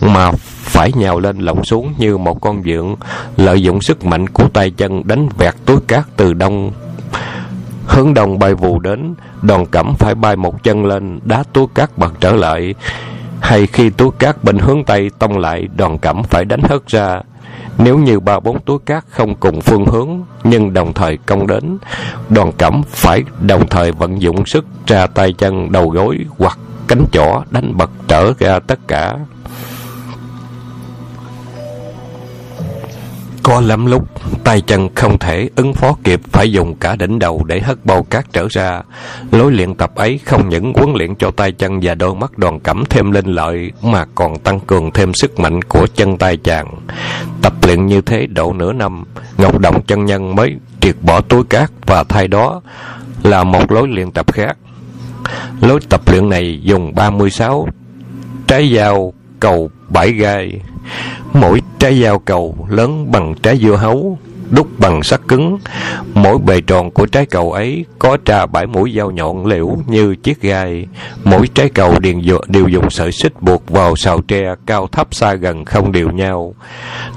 Mà 0.00 0.30
phải 0.70 0.92
nhào 0.92 1.20
lên 1.20 1.38
lộng 1.38 1.64
xuống 1.64 1.94
như 1.98 2.16
một 2.16 2.40
con 2.40 2.62
dượng 2.62 2.96
lợi 3.36 3.62
dụng 3.62 3.80
sức 3.80 4.04
mạnh 4.04 4.26
của 4.26 4.48
tay 4.48 4.70
chân 4.70 5.02
đánh 5.06 5.28
vẹt 5.38 5.54
túi 5.66 5.76
cát 5.88 6.04
từ 6.16 6.32
đông. 6.32 6.72
Hướng 7.86 8.14
đông 8.14 8.38
bay 8.38 8.54
vù 8.54 8.78
đến 8.78 9.14
đoàn 9.42 9.66
cẩm 9.66 9.94
phải 9.98 10.14
bay 10.14 10.36
một 10.36 10.62
chân 10.62 10.84
lên, 10.84 11.20
đá 11.24 11.44
túi 11.52 11.66
cát 11.74 11.98
bật 11.98 12.12
trở 12.20 12.32
lại. 12.32 12.74
Hay 13.40 13.66
khi 13.66 13.90
túi 13.90 14.10
cát 14.18 14.44
bên 14.44 14.58
hướng 14.58 14.84
tây 14.84 15.10
tông 15.18 15.38
lại 15.38 15.68
đoàn 15.76 15.98
cẩm 15.98 16.22
phải 16.22 16.44
đánh 16.44 16.62
hất 16.62 16.86
ra. 16.86 17.20
Nếu 17.78 17.98
như 17.98 18.20
ba 18.20 18.40
bốn 18.40 18.60
túi 18.60 18.78
cát 18.86 19.04
không 19.08 19.34
cùng 19.34 19.60
phương 19.60 19.86
hướng, 19.86 20.08
nhưng 20.44 20.72
đồng 20.72 20.92
thời 20.92 21.18
công 21.26 21.46
đến 21.46 21.78
đoàn 22.28 22.52
cẩm 22.58 22.82
phải 22.88 23.22
đồng 23.40 23.68
thời 23.68 23.92
vận 23.92 24.22
dụng 24.22 24.46
sức 24.46 24.64
ra 24.86 25.06
tay 25.06 25.32
chân 25.38 25.72
đầu 25.72 25.88
gối 25.88 26.18
hoặc 26.38 26.58
cánh 26.88 27.04
chỏ 27.12 27.42
đánh 27.50 27.76
bật 27.76 27.90
trở 28.08 28.32
ra 28.38 28.58
tất 28.58 28.78
cả. 28.88 29.16
Có 33.42 33.60
lắm 33.60 33.86
lúc, 33.86 34.08
tay 34.44 34.60
chân 34.60 34.88
không 34.94 35.18
thể 35.18 35.50
ứng 35.56 35.74
phó 35.74 35.96
kịp 36.04 36.20
phải 36.32 36.52
dùng 36.52 36.74
cả 36.74 36.96
đỉnh 36.96 37.18
đầu 37.18 37.44
để 37.44 37.60
hất 37.60 37.84
bao 37.84 38.02
cát 38.02 38.32
trở 38.32 38.46
ra. 38.50 38.82
Lối 39.32 39.52
luyện 39.52 39.74
tập 39.74 39.94
ấy 39.94 40.20
không 40.24 40.48
những 40.48 40.72
huấn 40.74 40.92
luyện 40.94 41.14
cho 41.14 41.30
tay 41.30 41.52
chân 41.52 41.80
và 41.82 41.94
đôi 41.94 42.14
mắt 42.14 42.38
đoàn 42.38 42.60
cẩm 42.60 42.84
thêm 42.90 43.10
linh 43.10 43.26
lợi 43.26 43.72
mà 43.82 44.04
còn 44.14 44.38
tăng 44.38 44.60
cường 44.60 44.90
thêm 44.90 45.14
sức 45.14 45.38
mạnh 45.38 45.62
của 45.62 45.86
chân 45.94 46.18
tay 46.18 46.36
chàng. 46.36 46.74
Tập 47.42 47.52
luyện 47.62 47.86
như 47.86 48.00
thế 48.00 48.26
độ 48.26 48.52
nửa 48.52 48.72
năm, 48.72 49.04
Ngọc 49.38 49.58
Động 49.58 49.82
chân 49.86 50.06
nhân 50.06 50.36
mới 50.36 50.56
triệt 50.80 50.96
bỏ 51.02 51.20
túi 51.20 51.44
cát 51.44 51.70
và 51.86 52.04
thay 52.04 52.28
đó 52.28 52.60
là 53.22 53.44
một 53.44 53.72
lối 53.72 53.88
luyện 53.88 54.10
tập 54.10 54.32
khác. 54.32 54.56
Lối 55.60 55.80
tập 55.88 56.00
luyện 56.06 56.28
này 56.28 56.60
dùng 56.62 56.94
36 56.94 57.68
trái 58.46 58.72
dao 58.76 59.12
cầu 59.40 59.70
bãi 59.88 60.12
gai 60.12 60.60
Mỗi 61.32 61.62
trái 61.78 62.02
dao 62.02 62.18
cầu 62.18 62.66
lớn 62.68 63.12
bằng 63.12 63.34
trái 63.42 63.56
dưa 63.56 63.76
hấu, 63.76 64.18
đúc 64.50 64.68
bằng 64.78 65.02
sắt 65.02 65.20
cứng. 65.28 65.58
Mỗi 66.14 66.38
bề 66.38 66.60
tròn 66.60 66.90
của 66.90 67.06
trái 67.06 67.26
cầu 67.26 67.52
ấy 67.52 67.84
có 67.98 68.16
trà 68.24 68.46
bãi 68.46 68.66
mũi 68.66 68.92
dao 68.96 69.10
nhọn 69.10 69.46
liễu 69.46 69.76
như 69.86 70.14
chiếc 70.14 70.40
gai. 70.40 70.86
Mỗi 71.24 71.48
trái 71.54 71.68
cầu 71.68 71.98
đều, 71.98 72.14
đều 72.48 72.68
dùng 72.68 72.90
sợi 72.90 73.12
xích 73.12 73.42
buộc 73.42 73.70
vào 73.70 73.96
sào 73.96 74.20
tre 74.20 74.54
cao 74.66 74.86
thấp 74.86 75.08
xa 75.10 75.34
gần 75.34 75.64
không 75.64 75.92
đều 75.92 76.10
nhau. 76.10 76.54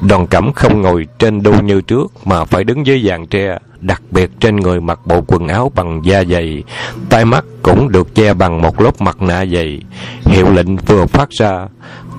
Đoàn 0.02 0.28
cẩm 0.28 0.54
không 0.54 0.82
ngồi 0.82 1.08
trên 1.20 1.44
đu 1.44 1.62
như 1.62 1.82
trước 1.82 2.12
mà 2.26 2.46
phải 2.46 2.64
đứng 2.64 2.86
dưới 2.86 3.04
dàn 3.08 3.28
tre 3.28 3.58
đặc 3.84 4.02
biệt 4.12 4.30
trên 4.40 4.56
người 4.56 4.82
mặc 4.82 5.00
bộ 5.06 5.22
quần 5.28 5.48
áo 5.48 5.72
bằng 5.76 6.02
da 6.04 6.24
dày, 6.24 6.64
tai 7.10 7.26
mắt 7.26 7.46
cũng 7.62 7.90
được 7.92 8.16
che 8.16 8.34
bằng 8.34 8.62
một 8.62 8.82
lớp 8.82 9.02
mặt 9.02 9.22
nạ 9.22 9.46
dày. 9.46 9.82
Hiệu 10.26 10.54
lệnh 10.54 10.78
vừa 10.78 11.06
phát 11.06 11.30
ra, 11.30 11.68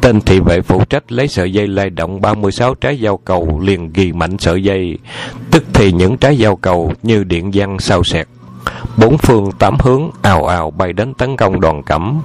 Tên 0.05 0.21
thị 0.21 0.41
vệ 0.41 0.61
phụ 0.61 0.85
trách 0.85 1.13
lấy 1.13 1.29
sợi 1.29 1.53
dây 1.53 1.67
lay 1.67 1.91
động 1.91 2.21
36 2.21 2.75
trái 2.75 3.01
dao 3.03 3.17
cầu 3.17 3.61
liền 3.61 3.93
ghi 3.93 4.13
mạnh 4.13 4.39
sợi 4.39 4.63
dây, 4.63 4.99
tức 5.51 5.65
thì 5.73 5.93
những 5.93 6.17
trái 6.17 6.37
dao 6.37 6.57
cầu 6.57 6.93
như 7.03 7.25
điện 7.25 7.51
văn 7.55 7.79
sao 7.79 8.05
sẹt. 8.05 8.27
bốn 8.97 9.19
phương 9.19 9.53
tám 9.59 9.77
hướng 9.81 10.11
ào 10.23 10.45
ào 10.45 10.71
bay 10.71 10.93
đến 10.93 11.15
tấn 11.15 11.37
công 11.37 11.61
đoàn 11.61 11.83
cẩm. 11.83 12.23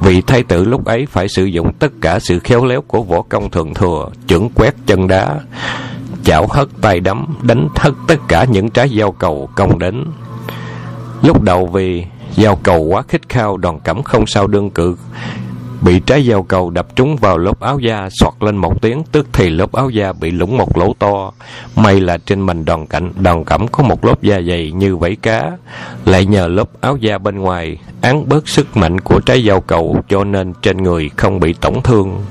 Vị 0.00 0.20
thái 0.20 0.42
tử 0.42 0.64
lúc 0.64 0.84
ấy 0.84 1.06
phải 1.06 1.28
sử 1.28 1.44
dụng 1.44 1.72
tất 1.72 1.92
cả 2.00 2.18
sự 2.18 2.38
khéo 2.38 2.64
léo 2.64 2.82
của 2.82 3.02
võ 3.02 3.22
công 3.22 3.50
thượng 3.50 3.74
thừa 3.74 4.08
chưởng 4.26 4.48
quét 4.54 4.74
chân 4.86 5.08
đá 5.08 5.40
chảo 6.24 6.46
hất 6.50 6.68
tay 6.80 7.00
đấm 7.00 7.26
đánh 7.42 7.68
hất 7.76 7.94
tất 8.06 8.16
cả 8.28 8.44
những 8.44 8.70
trái 8.70 8.88
dao 8.98 9.12
cầu 9.12 9.48
công 9.54 9.78
đến. 9.78 10.04
Lúc 11.22 11.42
đầu 11.42 11.66
vì 11.66 12.04
dao 12.36 12.56
cầu 12.56 12.78
quá 12.78 13.02
khích 13.08 13.28
khao 13.28 13.56
đoàn 13.56 13.80
cẩm 13.80 14.02
không 14.02 14.26
sao 14.26 14.46
đương 14.46 14.70
cự 14.70 14.96
bị 15.80 16.00
trái 16.06 16.26
dao 16.28 16.42
cầu 16.42 16.70
đập 16.70 16.96
trúng 16.96 17.16
vào 17.16 17.38
lớp 17.38 17.60
áo 17.60 17.78
da, 17.78 18.08
Xoạt 18.10 18.34
lên 18.40 18.56
một 18.56 18.82
tiếng, 18.82 19.02
tức 19.12 19.26
thì 19.32 19.50
lớp 19.50 19.72
áo 19.72 19.90
da 19.90 20.12
bị 20.12 20.30
lủng 20.30 20.56
một 20.56 20.78
lỗ 20.78 20.94
to. 20.98 21.32
May 21.76 22.00
là 22.00 22.18
trên 22.18 22.46
mình 22.46 22.64
đoàn 22.64 22.86
cảnh 22.86 23.12
đoàn 23.20 23.44
cẩm 23.44 23.68
có 23.68 23.82
một 23.82 24.04
lớp 24.04 24.22
da 24.22 24.40
dày 24.40 24.72
như 24.72 24.96
vảy 24.96 25.16
cá. 25.16 25.50
Lại 26.04 26.26
nhờ 26.26 26.46
lớp 26.46 26.68
áo 26.80 26.96
da 26.96 27.18
bên 27.18 27.38
ngoài 27.38 27.78
án 28.00 28.28
bớt 28.28 28.48
sức 28.48 28.76
mạnh 28.76 29.00
của 29.00 29.20
trái 29.20 29.44
dao 29.46 29.60
cầu 29.60 30.02
cho 30.08 30.24
nên 30.24 30.52
trên 30.62 30.82
người 30.82 31.10
không 31.16 31.40
bị 31.40 31.52
tổn 31.52 31.74
thương. 31.84 32.24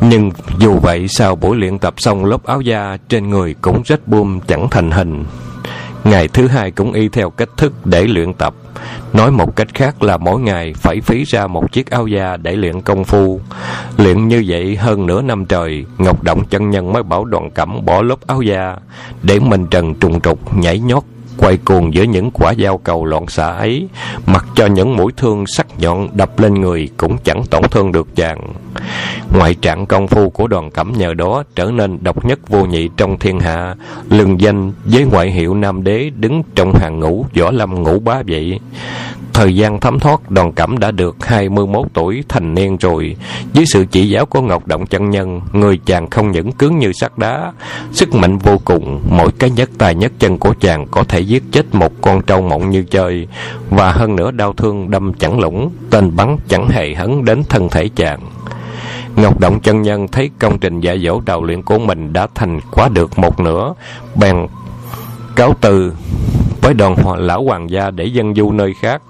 Nhưng 0.00 0.30
dù 0.58 0.78
vậy, 0.78 1.08
sau 1.08 1.36
buổi 1.36 1.56
luyện 1.56 1.78
tập 1.78 1.94
xong 1.96 2.24
lớp 2.24 2.44
áo 2.44 2.60
da, 2.60 2.96
trên 3.08 3.30
người 3.30 3.54
cũng 3.60 3.82
rất 3.84 4.08
buông 4.08 4.40
chẳng 4.40 4.68
thành 4.70 4.90
hình 4.90 5.24
ngày 6.04 6.28
thứ 6.28 6.48
hai 6.48 6.70
cũng 6.70 6.92
y 6.92 7.08
theo 7.08 7.30
cách 7.30 7.48
thức 7.56 7.72
để 7.84 8.04
luyện 8.04 8.34
tập. 8.34 8.54
Nói 9.12 9.30
một 9.30 9.56
cách 9.56 9.68
khác 9.74 10.02
là 10.02 10.16
mỗi 10.16 10.40
ngày 10.40 10.74
phải 10.76 11.00
phí 11.00 11.24
ra 11.24 11.46
một 11.46 11.72
chiếc 11.72 11.90
áo 11.90 12.06
da 12.06 12.36
để 12.36 12.56
luyện 12.56 12.80
công 12.80 13.04
phu. 13.04 13.40
Luyện 13.96 14.28
như 14.28 14.44
vậy 14.46 14.76
hơn 14.76 15.06
nửa 15.06 15.22
năm 15.22 15.46
trời, 15.46 15.84
ngọc 15.98 16.22
động 16.22 16.44
chân 16.50 16.70
nhân 16.70 16.92
mới 16.92 17.02
bảo 17.02 17.24
đoàn 17.24 17.50
cẩm 17.50 17.84
bỏ 17.84 18.02
lớp 18.02 18.26
áo 18.26 18.42
da, 18.42 18.76
để 19.22 19.38
mình 19.38 19.66
trần 19.66 19.94
trùng 19.94 20.20
trục, 20.20 20.56
nhảy 20.56 20.78
nhót 20.78 21.02
quay 21.36 21.56
cuồng 21.56 21.94
giữa 21.94 22.02
những 22.02 22.30
quả 22.30 22.54
dao 22.58 22.78
cầu 22.78 23.04
loạn 23.04 23.28
xạ 23.28 23.46
ấy, 23.46 23.88
mặc 24.26 24.46
cho 24.54 24.66
những 24.66 24.96
mũi 24.96 25.12
thương 25.16 25.46
sắc 25.46 25.66
nhọn 25.78 26.08
đập 26.12 26.38
lên 26.38 26.54
người 26.54 26.88
cũng 26.96 27.18
chẳng 27.24 27.46
tổn 27.50 27.62
thương 27.70 27.92
được 27.92 28.16
chàng. 28.16 28.40
Ngoại 29.38 29.54
trạng 29.54 29.86
công 29.86 30.08
phu 30.08 30.30
của 30.30 30.46
đoàn 30.46 30.70
cẩm 30.70 30.92
nhờ 30.96 31.14
đó 31.14 31.42
trở 31.54 31.64
nên 31.64 31.98
độc 32.02 32.24
nhất 32.24 32.48
vô 32.48 32.66
nhị 32.66 32.88
trong 32.96 33.18
thiên 33.18 33.40
hạ, 33.40 33.74
lừng 34.10 34.40
danh 34.40 34.72
với 34.84 35.04
ngoại 35.04 35.30
hiệu 35.30 35.54
nam 35.54 35.84
đế 35.84 36.10
đứng 36.16 36.42
trong 36.54 36.72
hàng 36.74 37.00
ngũ 37.00 37.26
võ 37.38 37.50
lâm 37.50 37.82
ngũ 37.82 37.98
bá 37.98 38.22
vậy. 38.26 38.60
Thời 39.32 39.56
gian 39.56 39.80
thấm 39.80 40.00
thoát, 40.00 40.30
đoàn 40.30 40.52
cẩm 40.52 40.78
đã 40.78 40.90
được 40.90 41.16
21 41.26 41.86
tuổi 41.92 42.24
thành 42.28 42.54
niên 42.54 42.76
rồi. 42.76 43.16
Dưới 43.52 43.64
sự 43.66 43.84
chỉ 43.90 44.08
giáo 44.08 44.26
của 44.26 44.40
Ngọc 44.40 44.66
Động 44.66 44.86
chân 44.86 45.10
nhân, 45.10 45.40
người 45.52 45.80
chàng 45.86 46.10
không 46.10 46.30
những 46.30 46.52
cứng 46.52 46.78
như 46.78 46.92
sắt 46.92 47.18
đá, 47.18 47.52
sức 47.92 48.14
mạnh 48.14 48.38
vô 48.38 48.58
cùng, 48.64 49.02
mỗi 49.10 49.30
cái 49.38 49.50
nhất 49.50 49.70
tài 49.78 49.94
nhất 49.94 50.12
chân 50.18 50.38
của 50.38 50.54
chàng 50.60 50.86
có 50.90 51.04
thể 51.04 51.20
giết 51.20 51.42
chết 51.52 51.74
một 51.74 51.92
con 52.02 52.22
trâu 52.22 52.42
mộng 52.42 52.70
như 52.70 52.84
chơi, 52.90 53.28
và 53.70 53.92
hơn 53.92 54.16
nữa 54.16 54.30
đau 54.30 54.52
thương 54.52 54.90
đâm 54.90 55.12
chẳng 55.14 55.40
lũng, 55.40 55.70
tên 55.90 56.16
bắn 56.16 56.36
chẳng 56.48 56.68
hề 56.68 56.94
hấn 56.94 57.24
đến 57.24 57.42
thân 57.48 57.68
thể 57.68 57.88
chàng. 57.96 58.20
Ngọc 59.16 59.40
Động 59.40 59.60
chân 59.60 59.82
nhân 59.82 60.08
thấy 60.08 60.30
công 60.38 60.58
trình 60.58 60.80
dạy 60.80 60.98
dỗ 60.98 61.20
đào 61.20 61.44
luyện 61.44 61.62
của 61.62 61.78
mình 61.78 62.12
đã 62.12 62.26
thành 62.34 62.60
quá 62.70 62.88
được 62.88 63.18
một 63.18 63.40
nửa, 63.40 63.74
bèn 64.20 64.46
cáo 65.36 65.54
từ 65.60 65.92
với 66.62 66.74
đoàn 66.74 66.96
họ 66.96 67.16
lão 67.16 67.44
hoàng 67.44 67.70
gia 67.70 67.90
để 67.90 68.04
dân 68.04 68.34
du 68.34 68.52
nơi 68.52 68.74
khác 68.80 69.02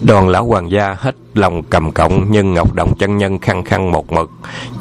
Đoàn 0.00 0.28
lão 0.28 0.44
hoàng 0.44 0.70
gia 0.70 0.96
hết 0.98 1.16
lòng 1.34 1.62
cầm 1.62 1.92
cộng 1.92 2.26
nhưng 2.30 2.54
Ngọc 2.54 2.74
đồng 2.74 2.94
chân 2.98 3.16
nhân 3.16 3.38
khăng 3.38 3.64
khăng 3.64 3.92
một 3.92 4.12
mực, 4.12 4.30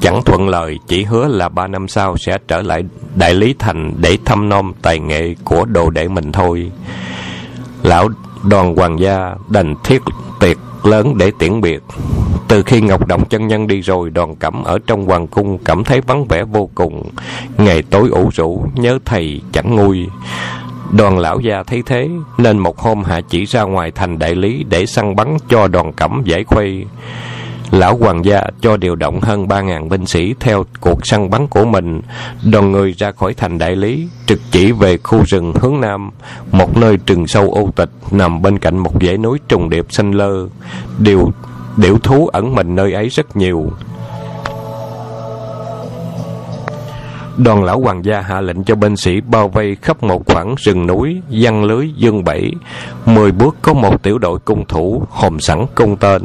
chẳng 0.02 0.24
thuận 0.24 0.50
lời, 0.50 0.80
chỉ 0.88 1.04
hứa 1.04 1.28
là 1.28 1.50
ba 1.50 1.68
năm 1.68 1.88
sau 1.88 2.18
sẽ 2.18 2.38
trở 2.48 2.62
lại 2.62 2.84
Đại 3.16 3.34
Lý 3.34 3.56
Thành 3.60 3.94
để 3.98 4.18
thăm 4.26 4.50
nom 4.50 4.74
tài 4.82 5.00
nghệ 5.00 5.36
của 5.44 5.66
đồ 5.66 5.90
đệ 5.90 6.08
mình 6.08 6.32
thôi. 6.32 6.72
Lão 7.84 8.10
đoàn 8.44 8.76
hoàng 8.76 9.00
gia 9.00 9.36
đành 9.50 9.76
thiết 9.84 10.02
tiệc 10.40 10.58
lớn 10.84 11.18
để 11.18 11.32
tiễn 11.40 11.62
biệt. 11.62 11.84
Từ 12.48 12.64
khi 12.64 12.82
Ngọc 12.82 13.08
đồng 13.08 13.26
chân 13.26 13.48
nhân 13.48 13.68
đi 13.68 13.82
rồi, 13.82 14.10
đoàn 14.10 14.36
cẩm 14.36 14.64
ở 14.64 14.80
trong 14.88 15.06
hoàng 15.06 15.28
cung 15.28 15.58
cảm 15.58 15.84
thấy 15.84 16.02
vắng 16.02 16.26
vẻ 16.26 16.44
vô 16.44 16.70
cùng. 16.76 17.10
Ngày 17.58 17.82
tối 17.82 18.10
ủ 18.10 18.30
rũ, 18.34 18.66
nhớ 18.76 19.00
thầy 19.06 19.42
chẳng 19.52 19.76
nguôi. 19.76 20.08
Đoàn 20.98 21.20
lão 21.20 21.40
già 21.40 21.64
thấy 21.64 21.84
thế, 21.86 22.10
nên 22.38 22.58
một 22.58 22.80
hôm 22.80 23.04
hạ 23.04 23.22
chỉ 23.30 23.46
ra 23.46 23.64
ngoài 23.64 23.92
thành 23.92 24.20
đại 24.20 24.36
lý 24.36 24.66
để 24.70 24.86
săn 24.86 25.16
bắn 25.16 25.38
cho 25.50 25.68
đoàn 25.68 25.94
cẩm 25.94 26.22
giải 26.26 26.44
khuây. 26.44 26.86
Lão 27.72 27.98
hoàng 27.98 28.26
gia 28.26 28.42
cho 28.62 28.78
điều 28.78 28.96
động 28.96 29.20
hơn 29.22 29.48
ba 29.48 29.62
ngàn 29.62 29.90
binh 29.90 30.06
sĩ 30.06 30.34
theo 30.40 30.66
cuộc 30.80 31.08
săn 31.08 31.30
bắn 31.30 31.48
của 31.48 31.66
mình, 31.66 32.02
đoàn 32.52 32.72
người 32.72 32.92
ra 32.98 33.12
khỏi 33.12 33.34
thành 33.34 33.58
đại 33.58 33.76
lý, 33.76 34.08
trực 34.26 34.40
chỉ 34.52 34.72
về 34.72 34.98
khu 34.98 35.24
rừng 35.28 35.54
hướng 35.62 35.82
nam, 35.82 36.12
một 36.52 36.78
nơi 36.78 36.98
rừng 37.06 37.28
sâu 37.28 37.52
ô 37.52 37.70
tịch 37.76 37.90
nằm 38.12 38.42
bên 38.42 38.60
cạnh 38.60 38.78
một 38.78 38.94
dãy 39.02 39.18
núi 39.18 39.40
trùng 39.48 39.70
điệp 39.70 39.86
xanh 39.90 40.12
lơ. 40.12 40.48
Điều 41.00 41.32
điểu 41.78 41.98
thú 42.00 42.28
ẩn 42.28 42.56
mình 42.56 42.76
nơi 42.76 42.94
ấy 42.94 43.10
rất 43.10 43.36
nhiều, 43.36 43.72
đoàn 47.44 47.64
lão 47.64 47.80
hoàng 47.80 48.06
gia 48.06 48.22
hạ 48.22 48.42
lệnh 48.42 48.64
cho 48.64 48.76
binh 48.76 48.98
sĩ 48.98 49.22
bao 49.22 49.50
vây 49.50 49.76
khắp 49.82 50.04
một 50.04 50.26
khoảng 50.26 50.56
rừng 50.58 50.88
núi 50.88 51.22
văn 51.30 51.64
lưới 51.64 51.90
dương 51.96 52.24
bẫy. 52.24 52.52
mười 53.06 53.32
bước 53.32 53.56
có 53.62 53.74
một 53.74 54.04
tiểu 54.04 54.18
đội 54.18 54.40
cung 54.40 54.66
thủ 54.66 55.04
hòm 55.10 55.40
sẵn 55.40 55.66
cung 55.76 55.98
tên 55.98 56.22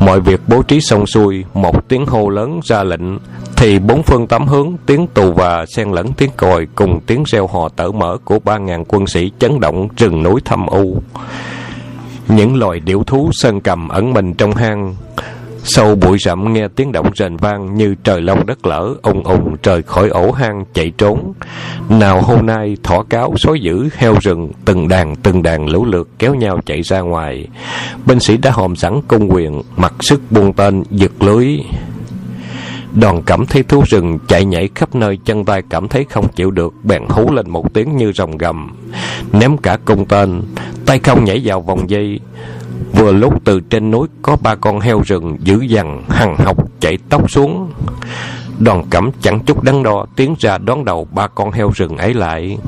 mọi 0.00 0.20
việc 0.20 0.40
bố 0.48 0.62
trí 0.62 0.80
xong 0.80 1.06
xuôi, 1.06 1.44
một 1.54 1.88
tiếng 1.88 2.06
hô 2.06 2.28
lớn 2.28 2.60
ra 2.64 2.84
lệnh, 2.84 3.18
thì 3.56 3.78
bốn 3.78 4.02
phương 4.02 4.26
tám 4.26 4.46
hướng, 4.46 4.72
tiếng 4.86 5.06
tù 5.06 5.32
và 5.32 5.64
xen 5.66 5.90
lẫn 5.90 6.12
tiếng 6.12 6.30
còi 6.36 6.66
cùng 6.74 7.00
tiếng 7.06 7.24
reo 7.26 7.46
hò 7.46 7.68
tở 7.68 7.90
mở 7.90 8.18
của 8.24 8.38
ba 8.38 8.58
ngàn 8.58 8.84
quân 8.84 9.06
sĩ 9.06 9.30
chấn 9.38 9.60
động 9.60 9.88
rừng 9.96 10.22
núi 10.22 10.40
thâm 10.44 10.66
u 10.66 11.02
những 12.28 12.56
loài 12.56 12.80
điểu 12.80 13.04
thú 13.04 13.30
sơn 13.32 13.60
cầm 13.60 13.88
ẩn 13.88 14.12
mình 14.12 14.34
trong 14.34 14.54
hang 14.54 14.94
Sâu 15.66 15.94
bụi 15.94 16.18
rậm 16.18 16.52
nghe 16.52 16.68
tiếng 16.68 16.92
động 16.92 17.10
rền 17.16 17.36
vang 17.36 17.74
như 17.74 17.94
trời 18.04 18.20
long 18.20 18.46
đất 18.46 18.66
lở, 18.66 18.94
ùng 19.02 19.22
ùng 19.22 19.56
trời 19.62 19.82
khỏi 19.82 20.08
ổ 20.08 20.32
hang 20.32 20.64
chạy 20.74 20.92
trốn. 20.98 21.32
Nào 21.88 22.22
hôm 22.22 22.46
nay 22.46 22.76
thỏ 22.82 23.02
cáo, 23.08 23.34
sói 23.36 23.60
dữ, 23.60 23.88
heo 23.96 24.14
rừng, 24.20 24.52
từng 24.64 24.88
đàn 24.88 25.16
từng 25.16 25.42
đàn 25.42 25.68
lũ 25.68 25.84
lượt 25.84 26.08
kéo 26.18 26.34
nhau 26.34 26.60
chạy 26.66 26.82
ra 26.82 27.00
ngoài. 27.00 27.46
Binh 28.06 28.20
sĩ 28.20 28.36
đã 28.36 28.50
hòm 28.50 28.76
sẵn 28.76 29.00
công 29.08 29.32
quyền, 29.32 29.62
mặc 29.76 29.94
sức 30.00 30.20
buông 30.30 30.52
tên, 30.52 30.82
giật 30.90 31.12
lưới. 31.22 31.58
Đoàn 32.94 33.22
cảm 33.22 33.46
thấy 33.46 33.62
thú 33.62 33.82
rừng 33.86 34.18
chạy 34.28 34.44
nhảy 34.44 34.68
khắp 34.74 34.94
nơi 34.94 35.18
chân 35.24 35.44
tay 35.44 35.62
cảm 35.70 35.88
thấy 35.88 36.04
không 36.10 36.28
chịu 36.28 36.50
được 36.50 36.74
bèn 36.82 37.02
hú 37.08 37.32
lên 37.32 37.50
một 37.50 37.74
tiếng 37.74 37.96
như 37.96 38.12
rồng 38.12 38.36
gầm 38.36 38.76
ném 39.32 39.56
cả 39.56 39.78
cung 39.84 40.06
tên 40.06 40.42
tay 40.86 40.98
không 40.98 41.24
nhảy 41.24 41.40
vào 41.44 41.60
vòng 41.60 41.90
dây 41.90 42.20
Vừa 42.96 43.12
lúc 43.12 43.44
từ 43.44 43.60
trên 43.60 43.90
núi 43.90 44.08
có 44.22 44.36
ba 44.36 44.54
con 44.54 44.80
heo 44.80 45.00
rừng 45.00 45.36
dữ 45.40 45.60
dằn, 45.60 46.02
hằng 46.08 46.36
học 46.36 46.56
chạy 46.80 46.98
tóc 47.08 47.30
xuống. 47.30 47.70
Đoàn 48.58 48.84
cẩm 48.90 49.10
chẳng 49.20 49.40
chút 49.40 49.62
đắn 49.62 49.82
đo 49.82 50.06
tiến 50.16 50.34
ra 50.38 50.58
đón 50.58 50.84
đầu 50.84 51.06
ba 51.10 51.26
con 51.26 51.52
heo 51.52 51.70
rừng 51.74 51.96
ấy 51.96 52.14
lại. 52.14 52.58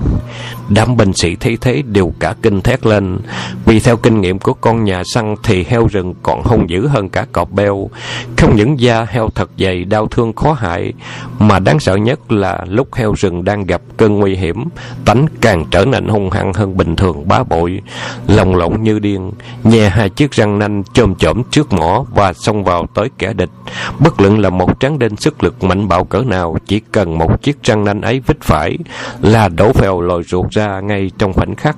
Đám 0.68 0.96
binh 0.96 1.12
sĩ 1.12 1.36
thấy 1.36 1.58
thế 1.60 1.82
đều 1.82 2.12
cả 2.20 2.34
kinh 2.42 2.60
thét 2.60 2.86
lên. 2.86 3.18
Vì 3.64 3.80
theo 3.80 3.96
kinh 3.96 4.20
nghiệm 4.20 4.38
của 4.38 4.52
con 4.52 4.84
nhà 4.84 5.02
săn 5.04 5.34
thì 5.42 5.64
heo 5.68 5.86
rừng 5.86 6.14
còn 6.22 6.42
hung 6.42 6.70
dữ 6.70 6.86
hơn 6.86 7.08
cả 7.08 7.26
cọp 7.32 7.52
beo. 7.52 7.90
Không 8.36 8.56
những 8.56 8.80
da 8.80 9.06
heo 9.10 9.28
thật 9.34 9.50
dày 9.58 9.84
đau 9.84 10.06
thương 10.06 10.32
khó 10.32 10.52
hại, 10.52 10.92
mà 11.38 11.58
đáng 11.58 11.80
sợ 11.80 11.96
nhất 11.96 12.32
là 12.32 12.64
lúc 12.68 12.94
heo 12.94 13.12
rừng 13.12 13.44
đang 13.44 13.66
gặp 13.66 13.80
cơn 13.96 14.18
nguy 14.18 14.36
hiểm, 14.36 14.64
tánh 15.04 15.26
càng 15.40 15.64
trở 15.70 15.84
nên 15.84 16.08
hung 16.08 16.30
hăng 16.30 16.52
hơn 16.52 16.76
bình 16.76 16.96
thường 16.96 17.28
bá 17.28 17.42
bội. 17.42 17.80
Lòng 18.26 18.56
lộn 18.56 18.82
như 18.82 18.98
điên, 18.98 19.32
nhè 19.64 19.88
hai 19.88 20.10
chiếc 20.10 20.32
răng 20.32 20.58
nanh 20.58 20.82
chôm 20.92 21.14
chổm 21.14 21.42
trước 21.50 21.72
mỏ 21.72 22.04
và 22.14 22.32
xông 22.32 22.64
vào 22.64 22.86
tới 22.94 23.10
kẻ 23.18 23.32
địch. 23.32 23.50
Bất 23.98 24.20
luận 24.20 24.38
là 24.38 24.50
một 24.50 24.80
tráng 24.80 24.98
đinh 24.98 25.16
sức 25.16 25.44
lực 25.44 25.64
mạnh 25.64 25.88
bạo 25.88 26.04
cỡ 26.04 26.22
nào, 26.26 26.56
chỉ 26.66 26.80
cần 26.92 27.18
một 27.18 27.42
chiếc 27.42 27.62
răng 27.62 27.84
nanh 27.84 28.00
ấy 28.00 28.20
vít 28.26 28.36
phải 28.40 28.78
là 29.22 29.48
đổ 29.48 29.72
phèo 29.72 30.00
lòi 30.08 30.22
ruột 30.22 30.50
ra 30.50 30.80
ngay 30.80 31.10
trong 31.18 31.32
khoảnh 31.32 31.54
khắc. 31.54 31.76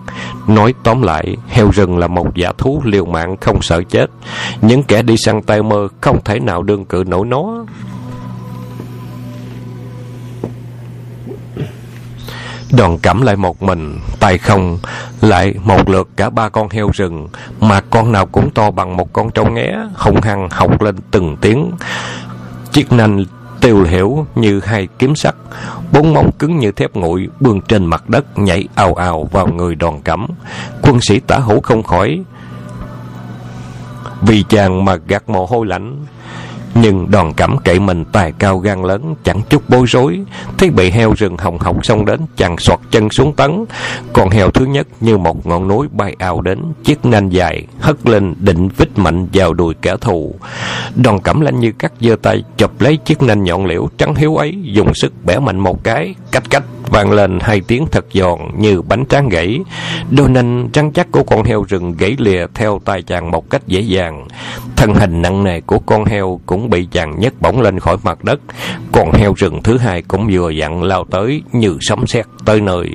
Nói 0.48 0.74
tóm 0.82 1.02
lại, 1.02 1.36
heo 1.48 1.70
rừng 1.70 1.98
là 1.98 2.06
một 2.06 2.34
giả 2.34 2.52
thú 2.58 2.82
liều 2.84 3.04
mạng 3.04 3.36
không 3.40 3.62
sợ 3.62 3.82
chết. 3.88 4.06
Những 4.60 4.82
kẻ 4.82 5.02
đi 5.02 5.16
săn 5.16 5.42
tay 5.42 5.62
mơ 5.62 5.88
không 6.00 6.24
thể 6.24 6.40
nào 6.40 6.62
đương 6.62 6.84
cự 6.84 7.04
nổi 7.06 7.26
nó. 7.26 7.64
Đoàn 12.72 12.98
cẩm 12.98 13.22
lại 13.22 13.36
một 13.36 13.62
mình, 13.62 13.98
tay 14.20 14.38
không, 14.38 14.78
lại 15.20 15.54
một 15.64 15.88
lượt 15.88 16.08
cả 16.16 16.30
ba 16.30 16.48
con 16.48 16.68
heo 16.68 16.90
rừng, 16.94 17.28
mà 17.60 17.80
con 17.80 18.12
nào 18.12 18.26
cũng 18.26 18.50
to 18.50 18.70
bằng 18.70 18.96
một 18.96 19.12
con 19.12 19.30
trâu 19.30 19.50
nghé, 19.50 19.76
hung 19.94 20.20
hăng 20.20 20.48
học 20.50 20.82
lên 20.82 20.96
từng 21.10 21.36
tiếng. 21.36 21.70
Chiếc 22.72 22.92
nanh 22.92 23.24
tiêu 23.60 23.82
hiểu 23.82 24.26
như 24.34 24.60
hai 24.60 24.88
kiếm 24.98 25.14
sắt, 25.14 25.34
bốn 25.92 26.14
móng 26.14 26.30
cứng 26.38 26.58
như 26.58 26.72
thép 26.72 26.94
nguội 26.94 27.28
bươn 27.40 27.60
trên 27.60 27.86
mặt 27.86 28.08
đất 28.08 28.38
nhảy 28.38 28.68
ào 28.74 28.94
ào 28.94 29.28
vào 29.32 29.46
người 29.46 29.74
đoàn 29.74 30.02
cẩm. 30.02 30.26
Quân 30.82 31.00
sĩ 31.00 31.20
tả 31.20 31.38
hữu 31.38 31.60
không 31.60 31.82
khỏi 31.82 32.22
vì 34.22 34.44
chàng 34.48 34.84
mà 34.84 34.96
gạt 34.96 35.28
mồ 35.28 35.46
hôi 35.46 35.66
lạnh. 35.66 35.96
Nhưng 36.74 37.10
đoàn 37.10 37.34
cẩm 37.34 37.58
cậy 37.64 37.80
mình 37.80 38.04
tài 38.04 38.32
cao 38.32 38.58
gan 38.58 38.82
lớn, 38.82 39.14
Chẳng 39.24 39.40
chút 39.48 39.62
bối 39.68 39.84
rối. 39.88 40.20
Thấy 40.58 40.70
bị 40.70 40.90
heo 40.90 41.12
rừng 41.12 41.36
hồng 41.36 41.58
học 41.58 41.76
xông 41.86 42.04
đến, 42.04 42.20
Chàng 42.36 42.58
soạt 42.58 42.80
chân 42.90 43.10
xuống 43.10 43.32
tấn. 43.32 43.64
Còn 44.12 44.30
heo 44.30 44.50
thứ 44.50 44.64
nhất 44.64 44.86
như 45.00 45.18
một 45.18 45.46
ngọn 45.46 45.68
núi 45.68 45.88
bay 45.92 46.16
ao 46.18 46.40
đến, 46.40 46.58
Chiếc 46.84 47.04
nanh 47.04 47.28
dài, 47.28 47.66
hất 47.80 48.06
lên, 48.08 48.34
định 48.38 48.68
vít 48.76 48.98
mạnh 48.98 49.26
vào 49.32 49.54
đùi 49.54 49.74
kẻ 49.82 49.96
thù. 50.00 50.34
Đoàn 50.96 51.20
cẩm 51.20 51.40
lanh 51.40 51.60
như 51.60 51.72
cắt 51.72 51.92
giơ 52.00 52.16
tay, 52.22 52.42
Chụp 52.56 52.80
lấy 52.80 52.96
chiếc 52.96 53.22
nanh 53.22 53.44
nhọn 53.44 53.66
liễu 53.66 53.88
trắng 53.98 54.14
hiếu 54.14 54.36
ấy, 54.36 54.54
Dùng 54.62 54.94
sức 54.94 55.12
bẻ 55.24 55.38
mạnh 55.38 55.58
một 55.58 55.84
cái, 55.84 56.14
Cách 56.30 56.50
cách 56.50 56.62
vang 56.90 57.10
lên 57.10 57.38
hai 57.40 57.60
tiếng 57.60 57.86
thật 57.90 58.04
giòn 58.12 58.38
Như 58.56 58.82
bánh 58.82 59.04
tráng 59.06 59.28
gãy 59.28 59.60
Đôi 60.10 60.28
nanh 60.28 60.68
trắng 60.72 60.92
chắc 60.92 61.12
của 61.12 61.22
con 61.22 61.44
heo 61.44 61.64
rừng 61.68 61.94
gãy 61.98 62.16
lìa 62.18 62.46
Theo 62.54 62.80
tay 62.84 63.02
chàng 63.02 63.30
một 63.30 63.50
cách 63.50 63.66
dễ 63.66 63.80
dàng 63.80 64.26
Thân 64.80 64.94
hình 64.94 65.22
nặng 65.22 65.44
nề 65.44 65.60
của 65.60 65.78
con 65.78 66.04
heo 66.04 66.40
cũng 66.46 66.70
bị 66.70 66.88
chàng 66.92 67.20
nhấc 67.20 67.40
bổng 67.40 67.60
lên 67.60 67.78
khỏi 67.78 67.96
mặt 68.02 68.24
đất. 68.24 68.40
Con 68.92 69.12
heo 69.12 69.34
rừng 69.36 69.62
thứ 69.62 69.78
hai 69.78 70.02
cũng 70.02 70.28
vừa 70.32 70.50
dặn 70.50 70.82
lao 70.82 71.04
tới 71.10 71.42
như 71.52 71.76
sấm 71.80 72.06
sét 72.06 72.26
tới 72.44 72.60
nơi. 72.60 72.90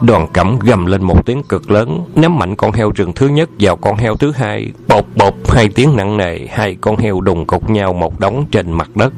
Đoàn 0.00 0.26
cẩm 0.32 0.58
gầm 0.58 0.86
lên 0.86 1.02
một 1.02 1.26
tiếng 1.26 1.42
cực 1.42 1.70
lớn, 1.70 2.04
ném 2.14 2.38
mạnh 2.38 2.56
con 2.56 2.72
heo 2.72 2.90
rừng 2.90 3.12
thứ 3.12 3.28
nhất 3.28 3.48
vào 3.60 3.76
con 3.76 3.96
heo 3.96 4.16
thứ 4.16 4.32
hai, 4.32 4.72
bột 4.88 5.04
bột 5.16 5.34
hai 5.48 5.68
tiếng 5.68 5.96
nặng 5.96 6.16
nề, 6.16 6.38
hai 6.50 6.76
con 6.80 6.96
heo 6.96 7.20
đùng 7.20 7.46
cục 7.46 7.70
nhau 7.70 7.92
một 7.92 8.20
đống 8.20 8.46
trên 8.50 8.72
mặt 8.72 8.88
đất. 8.96 9.12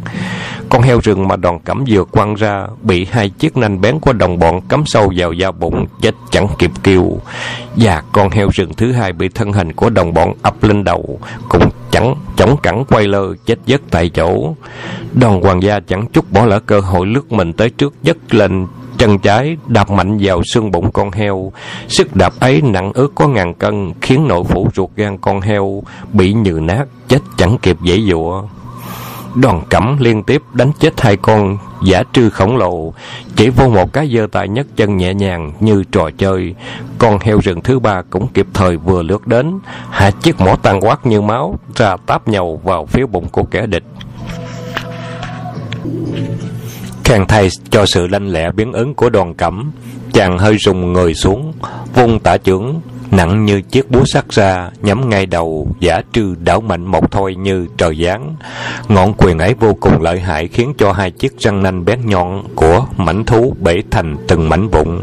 Con 0.68 0.82
heo 0.82 1.00
rừng 1.00 1.28
mà 1.28 1.36
đoàn 1.36 1.58
cẩm 1.58 1.84
vừa 1.88 2.04
quăng 2.04 2.34
ra, 2.34 2.66
bị 2.82 3.06
hai 3.10 3.30
chiếc 3.30 3.56
nanh 3.56 3.80
bén 3.80 4.00
của 4.00 4.12
đồng 4.12 4.38
bọn 4.38 4.60
cắm 4.68 4.82
sâu 4.86 5.12
vào 5.16 5.32
da 5.32 5.50
bụng, 5.50 5.86
chết 6.00 6.14
chẳng 6.30 6.46
kịp 6.58 6.70
kêu. 6.82 7.18
Và 7.76 8.02
con 8.12 8.30
heo 8.30 8.48
rừng 8.52 8.74
thứ 8.76 8.92
hai 8.92 9.12
bị 9.12 9.28
thân 9.28 9.52
hình 9.52 9.72
của 9.72 9.90
đồng 9.90 10.14
bọn 10.14 10.32
ập 10.42 10.64
lên 10.64 10.84
đầu, 10.84 11.18
cũng 11.48 11.70
chẳng 11.90 12.14
chống 12.36 12.56
cẳng 12.62 12.84
quay 12.88 13.06
lơ 13.06 13.34
chết 13.46 13.58
giấc 13.66 13.80
tại 13.90 14.08
chỗ. 14.08 14.54
Đoàn 15.12 15.40
hoàng 15.40 15.62
gia 15.62 15.80
chẳng 15.80 16.06
chút 16.12 16.32
bỏ 16.32 16.46
lỡ 16.46 16.60
cơ 16.60 16.80
hội 16.80 17.06
lướt 17.06 17.32
mình 17.32 17.52
tới 17.52 17.70
trước 17.70 17.94
dứt 18.02 18.34
lên 18.34 18.66
chân 18.98 19.18
trái 19.18 19.56
đạp 19.66 19.90
mạnh 19.90 20.18
vào 20.20 20.42
xương 20.44 20.70
bụng 20.70 20.92
con 20.92 21.10
heo. 21.10 21.52
Sức 21.88 22.16
đạp 22.16 22.32
ấy 22.40 22.62
nặng 22.62 22.92
ước 22.94 23.12
có 23.14 23.28
ngàn 23.28 23.54
cân, 23.54 23.92
khiến 24.00 24.28
nội 24.28 24.44
phủ 24.44 24.68
ruột 24.74 24.90
gan 24.96 25.18
con 25.18 25.40
heo 25.40 25.82
bị 26.12 26.32
nhừ 26.32 26.58
nát, 26.62 26.84
chết 27.08 27.18
chẳng 27.36 27.58
kịp 27.62 27.76
dễ 27.82 28.00
dụa. 28.00 28.42
Đoàn 29.34 29.62
cẩm 29.70 29.96
liên 30.00 30.22
tiếp 30.22 30.42
đánh 30.52 30.72
chết 30.80 31.00
hai 31.00 31.16
con 31.16 31.58
giả 31.84 32.02
trư 32.12 32.30
khổng 32.30 32.56
lồ, 32.56 32.94
chỉ 33.36 33.48
vô 33.48 33.68
một 33.68 33.92
cái 33.92 34.10
giơ 34.16 34.26
tay 34.32 34.48
nhấc 34.48 34.66
chân 34.76 34.96
nhẹ 34.96 35.14
nhàng 35.14 35.52
như 35.60 35.84
trò 35.92 36.10
chơi. 36.18 36.54
Con 36.98 37.18
heo 37.20 37.38
rừng 37.38 37.60
thứ 37.60 37.78
ba 37.78 38.02
cũng 38.10 38.28
kịp 38.28 38.46
thời 38.54 38.76
vừa 38.76 39.02
lướt 39.02 39.26
đến, 39.26 39.58
hạ 39.90 40.10
chiếc 40.10 40.40
mỏ 40.40 40.56
tan 40.62 40.80
quát 40.80 41.06
như 41.06 41.20
máu 41.20 41.58
ra 41.76 41.96
táp 42.06 42.28
nhầu 42.28 42.60
vào 42.64 42.86
phía 42.86 43.06
bụng 43.06 43.28
của 43.28 43.42
kẻ 43.42 43.66
địch. 43.66 43.84
Khen 47.04 47.26
thay 47.28 47.48
cho 47.70 47.86
sự 47.86 48.06
lanh 48.06 48.28
lẹ 48.28 48.52
biến 48.52 48.72
ứng 48.72 48.94
của 48.94 49.10
đoàn 49.10 49.34
cẩm, 49.34 49.72
chàng 50.12 50.38
hơi 50.38 50.56
rùng 50.58 50.92
người 50.92 51.14
xuống, 51.14 51.52
vung 51.94 52.20
tả 52.20 52.36
trưởng 52.36 52.80
nặng 53.10 53.44
như 53.44 53.60
chiếc 53.60 53.90
búa 53.90 54.04
sắt 54.04 54.28
ra, 54.28 54.70
nhắm 54.82 55.08
ngay 55.08 55.26
đầu, 55.26 55.68
giả 55.80 56.00
trư 56.12 56.34
đảo 56.40 56.60
mạnh 56.60 56.86
một 56.86 57.10
thôi 57.10 57.34
như 57.34 57.66
trời 57.76 58.04
giáng. 58.04 58.36
Ngọn 58.88 59.14
quyền 59.18 59.38
ấy 59.38 59.54
vô 59.54 59.74
cùng 59.80 60.02
lợi 60.02 60.20
hại 60.20 60.48
khiến 60.48 60.74
cho 60.78 60.92
hai 60.92 61.10
chiếc 61.10 61.40
răng 61.40 61.62
nanh 61.62 61.84
bén 61.84 61.98
nhọn 62.04 62.44
của 62.54 62.86
mảnh 62.96 63.24
thú 63.24 63.54
bể 63.60 63.82
thành 63.90 64.16
từng 64.28 64.48
mảnh 64.48 64.68
vụn. 64.68 65.00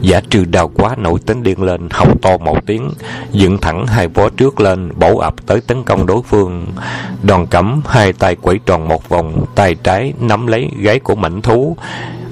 Giả 0.00 0.20
trư 0.30 0.44
đau 0.44 0.68
quá, 0.68 0.96
nổi 0.98 1.18
tính 1.26 1.42
điên 1.42 1.62
lên 1.62 1.88
hộc 1.90 2.22
to 2.22 2.36
một 2.36 2.66
tiếng, 2.66 2.90
dựng 3.32 3.58
thẳng 3.58 3.86
hai 3.86 4.08
vó 4.08 4.28
trước 4.28 4.60
lên, 4.60 4.90
bổ 4.96 5.18
ập 5.18 5.34
tới 5.46 5.60
tấn 5.60 5.82
công 5.82 6.06
đối 6.06 6.22
phương. 6.22 6.66
Đòn 7.22 7.46
cẩm, 7.46 7.82
hai 7.86 8.12
tay 8.12 8.36
quẩy 8.36 8.60
tròn 8.66 8.88
một 8.88 9.08
vòng, 9.08 9.44
tay 9.54 9.74
trái 9.74 10.12
nắm 10.20 10.46
lấy 10.46 10.70
gáy 10.78 10.98
của 10.98 11.14
mảnh 11.14 11.42
thú, 11.42 11.76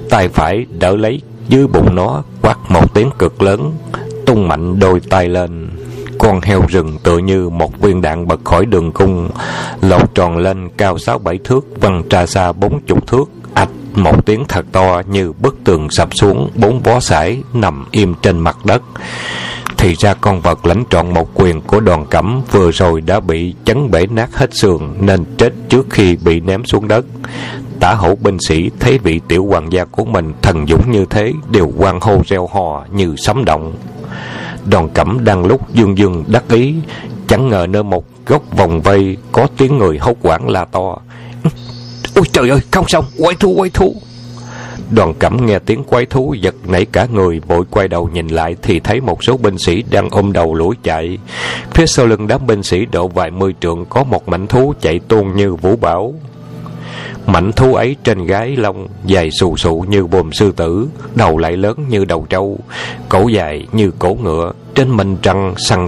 tay 0.09 0.29
phải 0.29 0.65
đỡ 0.79 0.95
lấy 0.95 1.21
dưới 1.47 1.67
bụng 1.67 1.95
nó, 1.95 2.23
quát 2.41 2.57
một 2.69 2.93
tiếng 2.93 3.09
cực 3.19 3.41
lớn 3.41 3.71
tung 4.29 4.47
mạnh 4.47 4.79
đôi 4.79 4.99
tay 4.99 5.29
lên. 5.29 5.69
Con 6.19 6.41
heo 6.41 6.61
rừng 6.67 6.97
tựa 7.03 7.17
như 7.17 7.49
một 7.49 7.81
viên 7.81 8.01
đạn 8.01 8.27
bật 8.27 8.39
khỏi 8.43 8.65
đường 8.65 8.91
cung, 8.91 9.29
lột 9.81 10.15
tròn 10.15 10.37
lên 10.37 10.69
cao 10.77 10.97
sáu 10.97 11.19
bảy 11.19 11.39
thước, 11.43 11.65
văng 11.81 12.03
ra 12.09 12.25
xa 12.25 12.51
bốn 12.51 12.81
chục 12.81 13.07
thước. 13.07 13.29
Ạch, 13.53 13.69
một 13.93 14.25
tiếng 14.25 14.45
thật 14.47 14.65
to 14.71 15.01
như 15.07 15.31
bức 15.31 15.57
tường 15.63 15.89
sập 15.89 16.15
xuống, 16.15 16.49
bốn 16.55 16.79
vó 16.79 16.99
sải 16.99 17.43
nằm 17.53 17.85
im 17.91 18.13
trên 18.21 18.39
mặt 18.39 18.57
đất. 18.65 18.81
Thì 19.77 19.95
ra 19.95 20.13
con 20.13 20.41
vật 20.41 20.65
lãnh 20.65 20.83
trọn 20.89 21.13
một 21.13 21.29
quyền 21.33 21.61
của 21.61 21.79
đoàn 21.79 22.05
cẩm 22.09 22.41
vừa 22.51 22.71
rồi 22.71 23.01
đã 23.01 23.19
bị 23.19 23.55
chấn 23.65 23.91
bể 23.91 24.05
nát 24.07 24.35
hết 24.35 24.49
xương, 24.53 24.95
nên 24.99 25.25
chết 25.37 25.53
trước 25.69 25.85
khi 25.89 26.15
bị 26.15 26.39
ném 26.39 26.65
xuống 26.65 26.87
đất 26.87 27.05
tả 27.79 27.93
hữu 27.93 28.15
binh 28.15 28.39
sĩ 28.39 28.69
thấy 28.79 28.97
vị 28.97 29.19
tiểu 29.27 29.45
hoàng 29.45 29.71
gia 29.71 29.85
của 29.85 30.05
mình 30.05 30.33
thần 30.41 30.67
dũng 30.67 30.91
như 30.91 31.05
thế, 31.09 31.33
đều 31.51 31.71
quan 31.77 31.99
hô 31.99 32.21
reo 32.25 32.47
hò 32.47 32.85
như 32.91 33.15
sấm 33.17 33.45
động 33.45 33.73
Đoàn 34.65 34.89
cẩm 34.89 35.23
đang 35.23 35.45
lúc 35.45 35.73
dương 35.73 35.97
dương 35.97 36.23
đắc 36.27 36.43
ý, 36.49 36.75
Chẳng 37.27 37.49
ngờ 37.49 37.67
nơi 37.69 37.83
một 37.83 38.05
góc 38.25 38.57
vòng 38.57 38.81
vây 38.81 39.17
Có 39.31 39.47
tiếng 39.57 39.77
người 39.77 39.97
hốt 39.97 40.17
quảng 40.21 40.49
la 40.49 40.65
to 40.65 40.97
Ôi 42.15 42.25
trời 42.31 42.49
ơi, 42.49 42.59
không 42.71 42.87
xong 42.87 43.05
Quay 43.17 43.35
thú 43.35 43.53
quay 43.57 43.69
thú 43.69 43.95
Đoàn 44.91 45.13
cẩm 45.19 45.45
nghe 45.45 45.59
tiếng 45.59 45.83
quái 45.83 46.05
thú 46.05 46.33
giật 46.33 46.55
nảy 46.67 46.85
cả 46.85 47.07
người, 47.13 47.39
vội 47.47 47.63
quay 47.69 47.87
đầu 47.87 48.09
nhìn 48.13 48.27
lại 48.27 48.55
thì 48.61 48.79
thấy 48.79 49.01
một 49.01 49.23
số 49.23 49.37
binh 49.37 49.57
sĩ 49.57 49.83
đang 49.91 50.09
ôm 50.09 50.33
đầu 50.33 50.53
lũi 50.53 50.75
chạy. 50.83 51.17
Phía 51.73 51.85
sau 51.85 52.05
lưng 52.05 52.27
đám 52.27 52.47
binh 52.47 52.63
sĩ 52.63 52.85
độ 52.85 53.07
vài 53.07 53.31
mươi 53.31 53.55
trượng 53.61 53.85
có 53.89 54.03
một 54.03 54.29
mảnh 54.29 54.47
thú 54.47 54.73
chạy 54.81 54.99
tuôn 54.99 55.35
như 55.35 55.55
vũ 55.55 55.75
bão. 55.75 56.13
Mảnh 57.31 57.51
thú 57.51 57.75
ấy 57.75 57.95
trên 58.03 58.25
gái 58.25 58.55
lông 58.55 58.87
dài 59.05 59.29
xù 59.31 59.57
xụ 59.57 59.85
như 59.89 60.05
bồm 60.05 60.31
sư 60.33 60.51
tử, 60.51 60.87
đầu 61.15 61.37
lại 61.37 61.57
lớn 61.57 61.77
như 61.89 62.05
đầu 62.05 62.25
trâu, 62.29 62.59
cổ 63.09 63.27
dài 63.27 63.67
như 63.71 63.91
cổ 63.99 64.17
ngựa, 64.23 64.53
trên 64.75 64.97
mình 64.97 65.17
trăng 65.21 65.53
săn 65.57 65.85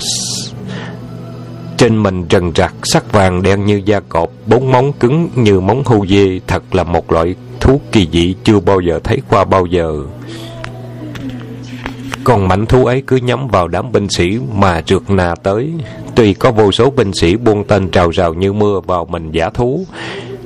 trên 1.78 2.04
mình 2.04 2.26
trần 2.26 2.52
rạc 2.56 2.74
sắc 2.84 3.12
vàng 3.12 3.42
đen 3.42 3.66
như 3.66 3.82
da 3.86 4.00
cọp, 4.00 4.30
bốn 4.46 4.72
móng 4.72 4.94
cứng 4.94 5.30
như 5.36 5.60
móng 5.60 5.84
hưu 5.86 6.08
dê, 6.08 6.40
thật 6.48 6.76
là 6.76 6.84
một 6.84 7.12
loại 7.12 7.36
thú 7.60 7.82
kỳ 7.92 8.08
dị 8.12 8.36
chưa 8.44 8.60
bao 8.60 8.80
giờ 8.80 9.00
thấy 9.04 9.22
qua 9.30 9.44
bao 9.44 9.66
giờ. 9.66 10.04
Còn 12.24 12.48
mảnh 12.48 12.66
thú 12.66 12.86
ấy 12.86 13.04
cứ 13.08 13.16
nhắm 13.16 13.48
vào 13.48 13.68
đám 13.68 13.92
binh 13.92 14.10
sĩ 14.10 14.38
mà 14.54 14.82
trượt 14.82 15.02
nà 15.10 15.36
tới. 15.44 15.72
Tuy 16.16 16.34
có 16.34 16.52
vô 16.52 16.72
số 16.72 16.90
binh 16.90 17.14
sĩ 17.14 17.36
buông 17.36 17.64
tên 17.64 17.90
trào 17.90 18.10
rào 18.10 18.34
như 18.34 18.54
mưa 18.54 18.80
vào 18.80 19.06
mình 19.06 19.32
giả 19.32 19.50
thú, 19.50 19.86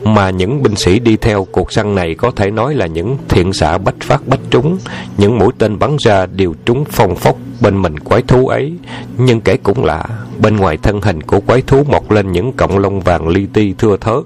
mà 0.06 0.30
những 0.30 0.64
binh 0.64 0.76
sĩ 0.76 1.00
đi 1.00 1.18
theo 1.18 1.48
cuộc 1.52 1.72
săn 1.72 1.96
này 1.96 2.16
có 2.16 2.32
thể 2.32 2.52
nói 2.52 2.76
là 2.76 2.86
những 2.86 3.18
thiện 3.30 3.54
xạ 3.54 3.78
bách 3.78 3.96
phát 4.02 4.28
bách 4.28 4.40
trúng, 4.50 4.78
những 5.18 5.40
mũi 5.40 5.52
tên 5.58 5.80
bắn 5.80 5.98
ra 6.00 6.26
đều 6.26 6.54
trúng 6.66 6.86
phong 6.86 7.16
phốc 7.16 7.38
bên 7.62 7.82
mình 7.82 8.00
quái 8.00 8.22
thú 8.22 8.48
ấy. 8.48 8.74
Nhưng 9.18 9.42
kể 9.42 9.58
cũng 9.58 9.86
lạ, 9.86 10.06
bên 10.42 10.58
ngoài 10.58 10.78
thân 10.78 11.02
hình 11.02 11.22
của 11.22 11.40
quái 11.40 11.62
thú 11.62 11.84
mọc 11.84 12.12
lên 12.12 12.32
những 12.32 12.54
cọng 12.54 12.78
lông 12.78 13.00
vàng 13.00 13.28
li 13.28 13.46
ti 13.54 13.74
thưa 13.78 13.98
thớt. 13.98 14.24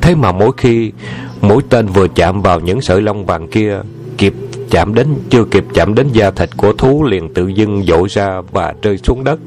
Thế 0.00 0.14
mà 0.14 0.32
mỗi 0.32 0.50
khi 0.56 0.92
mũi 1.40 1.62
tên 1.68 1.86
vừa 1.86 2.08
chạm 2.08 2.42
vào 2.42 2.60
những 2.60 2.80
sợi 2.80 3.00
lông 3.00 3.26
vàng 3.26 3.48
kia, 3.48 3.78
kịp 4.18 4.34
chạm 4.70 4.94
đến, 4.94 5.06
chưa 5.30 5.44
kịp 5.44 5.64
chạm 5.74 5.94
đến 5.94 6.08
da 6.12 6.30
thịt 6.30 6.56
của 6.56 6.72
thú 6.72 7.04
liền 7.04 7.34
tự 7.34 7.48
dưng 7.48 7.82
dội 7.88 8.08
ra 8.08 8.40
và 8.52 8.74
rơi 8.82 8.98
xuống 8.98 9.24
đất 9.24 9.40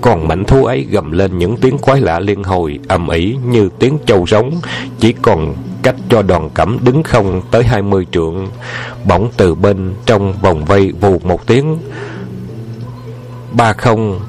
còn 0.00 0.28
mảnh 0.28 0.44
thú 0.44 0.64
ấy 0.64 0.86
gầm 0.90 1.12
lên 1.12 1.38
những 1.38 1.56
tiếng 1.56 1.78
quái 1.78 2.00
lạ 2.00 2.20
liên 2.20 2.42
hồi, 2.42 2.78
ầm 2.88 3.08
ĩ 3.08 3.36
như 3.46 3.68
tiếng 3.78 3.98
châu 4.06 4.26
rống. 4.26 4.50
Chỉ 5.00 5.12
còn 5.12 5.54
cách 5.82 5.96
cho 6.08 6.22
đoàn 6.22 6.50
cẩm 6.54 6.78
đứng 6.84 7.02
không 7.02 7.42
tới 7.50 7.62
hai 7.62 7.82
mươi 7.82 8.06
trượng. 8.12 8.48
Bỗng 9.04 9.30
từ 9.36 9.54
bên 9.54 9.94
trong 10.06 10.34
vòng 10.42 10.64
vây 10.64 10.92
vù 11.00 11.18
một 11.18 11.46
tiếng. 11.46 11.78
Ba 13.52 13.72
không, 13.72 14.20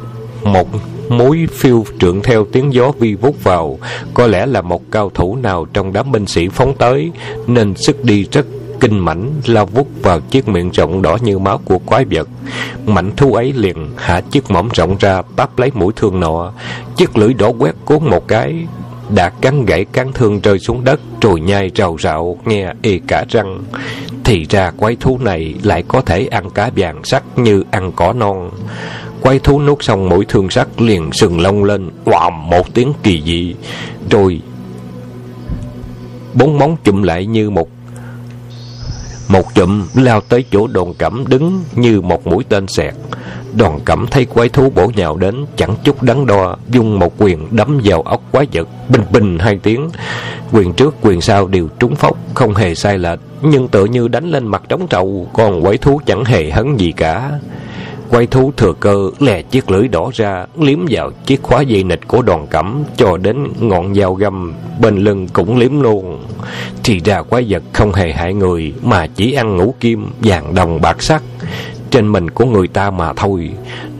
một 0.44 0.68
mối 1.10 1.48
phiêu 1.52 1.86
trượng 2.00 2.22
theo 2.22 2.46
tiếng 2.52 2.74
gió 2.74 2.92
vi 3.00 3.16
vút 3.16 3.44
vào. 3.44 3.80
Có 4.14 4.28
lẽ 4.28 4.46
là 4.46 4.62
một 4.62 4.82
cao 4.92 5.12
thủ 5.14 5.36
nào 5.36 5.66
trong 5.74 5.94
đám 5.94 6.12
binh 6.12 6.26
sĩ 6.26 6.50
phóng 6.50 6.74
tới, 6.78 7.12
nên 7.48 7.76
sức 7.76 8.04
đi 8.04 8.26
rất 8.32 8.46
kinh 8.80 9.00
mảnh 9.00 9.32
lao 9.46 9.66
vút 9.66 9.88
vào 10.02 10.20
chiếc 10.20 10.48
miệng 10.48 10.72
rộng 10.72 11.02
đỏ 11.02 11.18
như 11.22 11.40
máu 11.40 11.58
của 11.66 11.78
quái 11.78 12.06
vật. 12.12 12.30
Mảnh 12.86 13.12
thú 13.18 13.34
ấy 13.34 13.54
liền 13.54 13.90
hạ 13.96 14.22
chiếc 14.22 14.52
mõm 14.52 14.70
rộng 14.74 14.98
ra, 15.00 15.22
bắp 15.36 15.60
lấy 15.60 15.72
mũi 15.74 15.94
thương 15.96 16.20
nọ. 16.20 16.54
Chiếc 16.96 17.18
lưỡi 17.18 17.34
đỏ 17.34 17.52
quét 17.60 17.76
cuốn 17.86 18.04
một 18.04 18.28
cái, 18.28 18.68
đã 19.16 19.30
cắn 19.30 19.66
gãy 19.66 19.86
cán 19.86 20.13
thương 20.13 20.40
rơi 20.42 20.60
xuống 20.60 20.84
đất 20.84 21.00
rồi 21.22 21.40
nhai 21.40 21.72
rào 21.76 21.98
rạo, 22.00 22.38
nghe 22.46 22.74
y 22.82 23.00
cả 23.08 23.26
răng. 23.30 23.63
Thì 24.24 24.46
ra 24.50 24.72
quái 24.72 24.96
thú 25.00 25.18
này 25.22 25.56
lại 25.63 25.84
có 25.88 26.02
thể 26.02 26.28
ăn 26.28 26.50
cá 26.50 26.70
vàng 26.76 27.04
sắc 27.04 27.24
như 27.36 27.63
ăn 27.72 27.92
cỏ 27.92 28.13
non. 28.13 28.52
Quái 29.22 29.40
thú 29.40 29.62
nuốt 29.62 29.84
xong 29.84 30.10
mũi 30.10 30.26
thương 30.28 30.50
sắt 30.50 30.82
liền 30.82 31.12
sừng 31.12 31.40
lông 31.42 31.63
lên, 31.63 31.90
oàm 32.06 32.50
một 32.50 32.74
tiếng 32.74 32.94
kỳ 33.04 33.22
dị. 33.26 33.56
Rồi, 34.10 34.42
bốn 36.34 36.58
móng 36.58 36.78
chụm 36.84 37.04
lại 37.04 37.26
như 37.26 37.50
một 37.50 37.70
một 39.28 39.56
chụm 39.56 39.88
lao 39.96 40.22
tới 40.22 40.46
chỗ 40.52 40.68
đồn 40.68 40.94
cẩm 40.94 41.24
đứng 41.28 41.63
như 41.76 42.02
một 42.02 42.28
mũi 42.28 42.44
tên 42.50 42.68
xẹt 42.68 42.94
Đoàn 43.58 43.80
cẩm 43.86 44.08
thấy 44.12 44.26
quái 44.26 44.50
thú 44.50 44.70
bổ 44.76 44.92
nhào 44.96 45.18
đến, 45.18 45.46
Chẳng 45.56 45.76
chút 45.84 46.04
đắn 46.04 46.26
đo 46.26 46.56
Dung 46.70 47.00
một 47.00 47.13
quyền 47.18 47.48
đấm 47.56 47.82
vào 47.84 48.02
ốc 48.02 48.22
quái 48.32 48.48
vật. 48.54 48.68
Bình 48.90 49.02
bình 49.12 49.40
hai 49.40 49.60
tiếng. 49.63 49.90
Quyền 50.52 50.74
trước, 50.74 50.96
quyền 51.02 51.22
sau 51.22 51.48
đều 51.48 51.68
trúng 51.80 51.96
phốc, 51.96 52.18
Không 52.34 52.56
hề 52.56 52.76
sai 52.76 52.98
lệch. 52.98 53.20
Nhưng 53.42 53.68
tự 53.68 53.86
như 53.86 54.08
đánh 54.08 54.32
lên 54.32 54.48
mặt 54.48 54.63
trống 54.70 54.88
trầu, 54.88 55.28
Còn 55.34 55.62
quái 55.62 55.78
thú 55.78 56.02
chẳng 56.06 56.26
hề 56.26 56.52
hấn 56.52 56.78
gì 56.78 56.92
cả. 56.92 57.32
Quay 58.10 58.28
thú 58.28 58.52
thừa 58.58 58.74
cơ, 58.80 59.10
lè 59.20 59.41
chiếc 59.41 59.72
lưỡi 59.72 59.88
đỏ 59.88 60.12
ra, 60.13 60.46
liếm 60.60 60.80
vào 60.89 61.12
chiếc 61.26 61.43
khóa 61.43 61.62
dây 61.62 61.84
nịch 61.84 62.08
của 62.08 62.22
đoàn 62.22 62.48
cẩm 62.48 62.84
cho 62.98 63.17
đến 63.17 63.48
ngọn 63.60 63.96
dao 63.96 64.13
găm, 64.13 64.54
bên 64.82 64.98
lưng 64.98 65.28
cũng 65.34 65.58
liếm 65.58 65.82
luôn. 65.82 66.24
Thì 66.84 67.00
ra 67.06 67.22
quái 67.22 67.46
vật 67.50 67.63
không 67.74 67.93
hề 67.93 68.12
hại 68.12 68.34
người, 68.34 68.74
mà 68.84 69.08
chỉ 69.08 69.34
ăn 69.34 69.58
ngũ 69.58 69.74
kim, 69.80 70.08
vàng 70.20 70.56
đồng 70.56 70.82
bạc 70.82 71.02
sắc 71.02 71.24
trên 71.91 72.12
mình 72.12 72.30
của 72.30 72.45
người 72.45 72.67
ta 72.67 72.91
mà 72.91 73.13
thôi. 73.13 73.52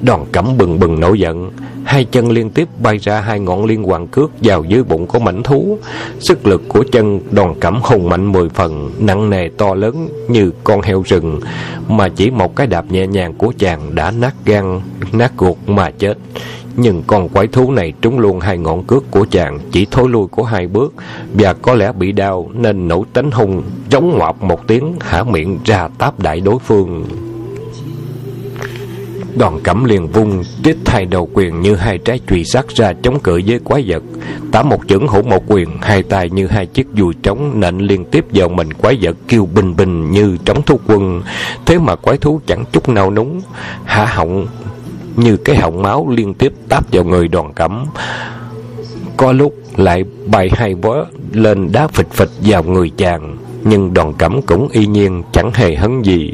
Đoàn 0.02 0.26
cẩm 0.32 0.58
bừng 0.58 0.80
bừng 0.80 1.00
nổi 1.00 1.20
giận, 1.20 1.52
hai 1.84 2.04
chân 2.04 2.32
liên 2.32 2.50
tiếp 2.50 2.68
bay 2.82 2.98
ra 2.98 3.20
hai 3.22 3.40
ngọn 3.40 3.66
liên 3.66 3.84
hoàn 3.84 4.08
cước 4.08 4.32
vào 4.42 4.64
dưới 4.64 4.84
bụng 4.84 5.08
của 5.08 5.20
mảnh 5.20 5.44
thú. 5.44 5.78
Sức 6.20 6.48
lực 6.48 6.62
của 6.68 6.84
chân 6.92 7.20
đoàn 7.32 7.56
cẩm 7.60 7.80
hùng 7.84 8.10
mạnh 8.10 8.32
mười 8.32 8.50
phần, 8.50 8.92
nặng 9.00 9.30
nề 9.30 9.50
to 9.50 9.74
lớn 9.74 10.08
như 10.28 10.52
con 10.64 10.82
heo 10.82 11.04
rừng, 11.08 11.40
mà 11.88 12.10
chỉ 12.10 12.30
một 12.30 12.56
cái 12.56 12.68
đạp 12.68 12.86
nhẹ 12.90 13.08
nhàng 13.08 13.34
của 13.34 13.54
chàng 13.58 13.96
đã 13.96 14.12
nát 14.12 14.34
gan, 14.46 14.82
nát 15.12 15.32
ruột 15.40 15.58
mà 15.68 15.92
chết. 15.92 16.18
Nhưng 16.80 17.04
con 17.08 17.30
quái 17.30 17.48
thú 17.48 17.72
này 17.72 17.94
trúng 18.02 18.20
luôn 18.20 18.40
hai 18.40 18.58
ngọn 18.58 18.84
cước 18.84 19.12
của 19.12 19.26
chàng, 19.32 19.60
chỉ 19.72 19.88
thối 19.92 20.10
lui 20.10 20.28
của 20.28 20.44
hai 20.44 20.68
bước, 20.68 20.94
và 21.34 21.54
có 21.54 21.74
lẽ 21.74 21.92
bị 21.92 22.12
đau 22.12 22.50
nên 22.54 22.88
nổi 22.88 23.06
tánh 23.14 23.32
hung 23.32 23.64
giống 23.90 24.18
ngoạp 24.18 24.44
một 24.44 24.68
tiếng 24.68 24.94
hả 25.00 25.24
miệng 25.24 25.60
ra 25.66 25.88
táp 25.98 26.20
đại 26.20 26.40
đối 26.40 26.60
phương. 26.60 27.06
Đoàn 29.38 29.60
cẩm 29.64 29.86
liền 29.86 30.08
vung 30.08 30.44
Trích 30.64 30.78
hai 30.86 31.06
đầu 31.06 31.30
quyền 31.34 31.62
như 31.62 31.76
hai 31.76 31.98
trái 31.98 32.20
chùy 32.28 32.44
sắt 32.44 32.68
ra 32.68 32.94
chống 33.04 33.20
cự 33.20 33.42
với 33.46 33.60
quái 33.60 33.84
vật. 33.88 34.04
Tả 34.52 34.64
một 34.64 34.80
chưởng 34.88 35.08
hữu 35.08 35.22
một 35.22 35.44
quyền, 35.48 35.70
Hai 35.82 36.04
tay 36.04 36.30
như 36.30 36.48
hai 36.48 36.66
chiếc 36.66 36.88
dùi 36.98 37.14
trống, 37.24 37.60
Nện 37.60 37.78
liên 37.78 38.06
tiếp 38.06 38.26
vào 38.34 38.50
mình 38.50 38.74
quái 38.74 38.98
vật 39.02 39.18
kêu 39.28 39.48
bình 39.54 39.76
bình 39.76 40.12
như 40.12 40.38
trống 40.46 40.62
thu 40.66 40.80
quân. 40.88 41.22
Thế 41.66 41.80
mà 41.80 41.96
quái 41.96 42.18
thú 42.18 42.42
chẳng 42.48 42.64
chút 42.72 42.90
nào 42.90 43.12
núng 43.12 43.42
Hạ 43.86 44.06
họng 44.06 44.48
như 45.16 45.38
cái 45.38 45.56
họng 45.56 45.82
máu 45.82 46.10
liên 46.10 46.34
tiếp 46.34 46.54
táp 46.70 46.92
vào 46.92 47.04
người 47.04 47.28
đoàn 47.28 47.54
cẩm 47.54 47.86
Có 49.18 49.32
lúc 49.32 49.54
lại 49.76 50.04
bay 50.26 50.50
hai 50.54 50.76
bó 50.76 51.06
lên 51.32 51.72
đá 51.72 51.88
phịch 51.88 52.12
phịch 52.12 52.32
vào 52.42 52.64
người 52.64 52.92
chàng 52.98 53.38
nhưng 53.70 53.94
đoàn 53.94 54.14
cẩm 54.14 54.42
cũng 54.42 54.70
y 54.72 54.88
nhiên 54.88 55.24
chẳng 55.32 55.52
hề 55.54 55.76
hấn 55.76 56.02
gì 56.02 56.34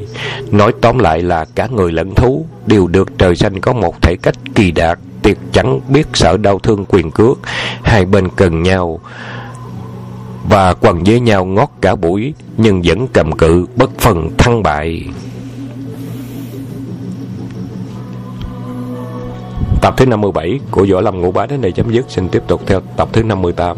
nói 0.52 0.74
tóm 0.82 1.00
lại 1.00 1.22
là 1.22 1.46
cả 1.56 1.68
người 1.76 1.92
lẫn 1.92 2.16
thú 2.16 2.46
đều 2.66 2.88
được 2.88 3.18
trời 3.18 3.36
xanh 3.36 3.60
có 3.60 3.74
một 3.74 4.02
thể 4.02 4.16
cách 4.16 4.36
kỳ 4.56 4.72
đạt, 4.72 5.00
tuyệt 5.22 5.38
chẳng 5.52 5.80
biết 5.90 6.08
sợ 6.14 6.38
đau 6.38 6.60
thương 6.60 6.86
quyền 6.86 7.12
cước 7.12 7.40
hai 7.84 8.06
bên 8.06 8.30
cần 8.36 8.64
nhau 8.64 9.00
và 10.50 10.74
quần 10.74 11.04
với 11.04 11.20
nhau 11.20 11.46
ngót 11.46 11.70
cả 11.82 11.96
buổi, 11.96 12.34
nhưng 12.58 12.82
vẫn 12.82 13.08
cầm 13.14 13.32
cự, 13.32 13.66
bất 13.76 13.90
phần 14.00 14.30
thăng 14.38 14.64
bại 14.64 15.04
Tập 19.84 19.94
thứ 19.98 20.06
57 20.06 20.60
của 20.72 20.86
Võ 20.92 21.02
Lâm 21.02 21.22
Ngũ 21.22 21.32
Bá 21.32 21.46
đến 21.46 21.62
đây 21.62 21.72
chấm 21.72 21.92
dứt. 21.92 22.06
Xin 22.10 22.30
tiếp 22.30 22.44
tục 22.48 22.62
theo 22.66 22.82
tập 22.98 23.10
thứ 23.14 23.24
58. 23.24 23.78